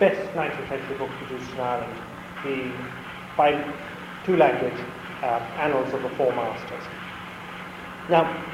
[0.00, 1.92] best 19th century book produced in Ireland,
[2.44, 2.70] the
[3.36, 3.52] by
[4.24, 4.78] two language
[5.22, 6.84] uh, Annals of the Four Masters.
[8.08, 8.44] Now,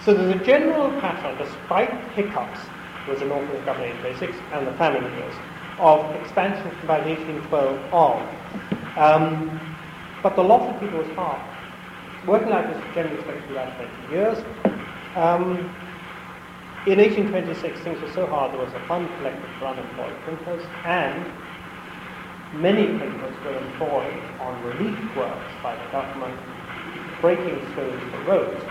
[0.00, 2.60] so there's a general pattern, despite hiccups,
[3.08, 5.34] was an awful government in 1886 and the famine years,
[5.78, 8.22] of expansion from about 1812 on.
[8.96, 9.60] Um,
[10.22, 11.40] but the loss of people was hard.
[12.26, 14.38] Working life was generally expected to about 20 years.
[15.14, 15.70] Um,
[16.86, 21.24] in 1826, things were so hard there was a fund collected for unemployed printers, and
[22.54, 26.38] Many printers were employed on relief works by the government,
[27.20, 28.64] breaking stones for roads.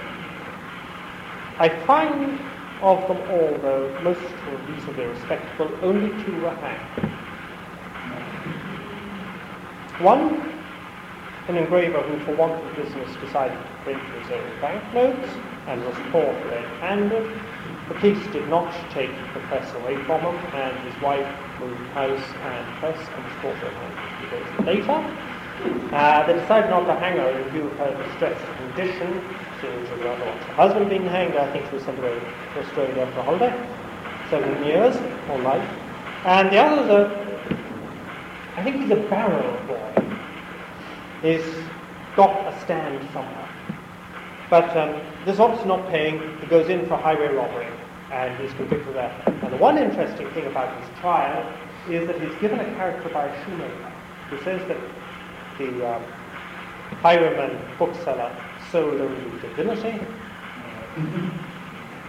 [1.59, 2.39] I find
[2.81, 7.11] of them all, though most were reasonably respectable, only two were hanged.
[9.99, 10.47] One
[11.47, 15.29] an engraver who, for want of business, decided to print his own banknotes
[15.67, 17.56] and was caught red-handed.
[17.87, 21.27] The police did not take the press away from him, and his wife
[21.59, 23.71] moved house and press and was caught a
[24.19, 25.95] few days later.
[25.95, 29.23] Uh, they decided not to hang her in view of her distressed condition,
[29.61, 29.67] she
[30.03, 31.35] rather wants her husband being hanged.
[31.35, 33.67] I think she was sent away to Australia for a holiday,
[34.29, 34.95] seven years,
[35.29, 35.67] or life.
[36.25, 37.27] And the other is
[38.57, 40.17] I think he's a barrel boy.
[41.21, 41.45] He's
[42.15, 43.49] got a stand somewhere.
[44.49, 46.39] But um, this obviously not paying.
[46.39, 47.67] He goes in for highway robbery
[48.11, 49.27] and is convicted of that.
[49.27, 51.53] And the one interesting thing about his trial
[51.89, 53.93] is that he's given a character by a shoemaker
[54.29, 54.77] who says that
[55.57, 56.03] the um,
[57.01, 58.33] highwayman bookseller
[58.71, 59.99] sold only divinity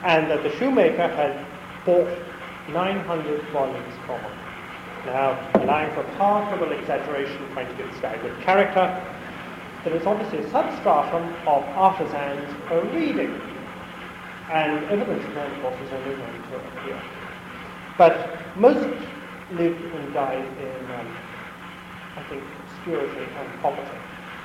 [0.04, 1.44] and that the shoemaker had
[1.84, 2.08] bought
[2.68, 4.32] 900 volumes from him.
[5.06, 9.02] Now, allowing for partial exaggeration, trying to give this guy a good character,
[9.84, 13.40] there is obviously a substratum of artisans are reading.
[14.50, 17.02] And evidence of that, of course, is only going to appear.
[17.96, 18.88] But most
[19.52, 21.16] lived and died in, um,
[22.16, 23.98] I think, obscurity and poverty.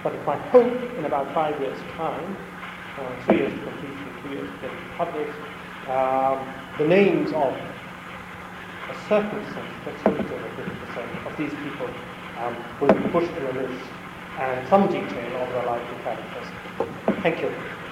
[0.03, 2.37] But it's my hope in about five years' time,
[2.99, 5.39] uh, three years to completion, two years to get it published,
[5.89, 7.53] um, the names of
[8.89, 9.73] a certain percentage,
[10.03, 11.89] 50% of these people
[12.39, 13.89] um, will be pushed in a list
[14.37, 16.51] and some detail of their life characters.
[17.21, 17.82] Thank you.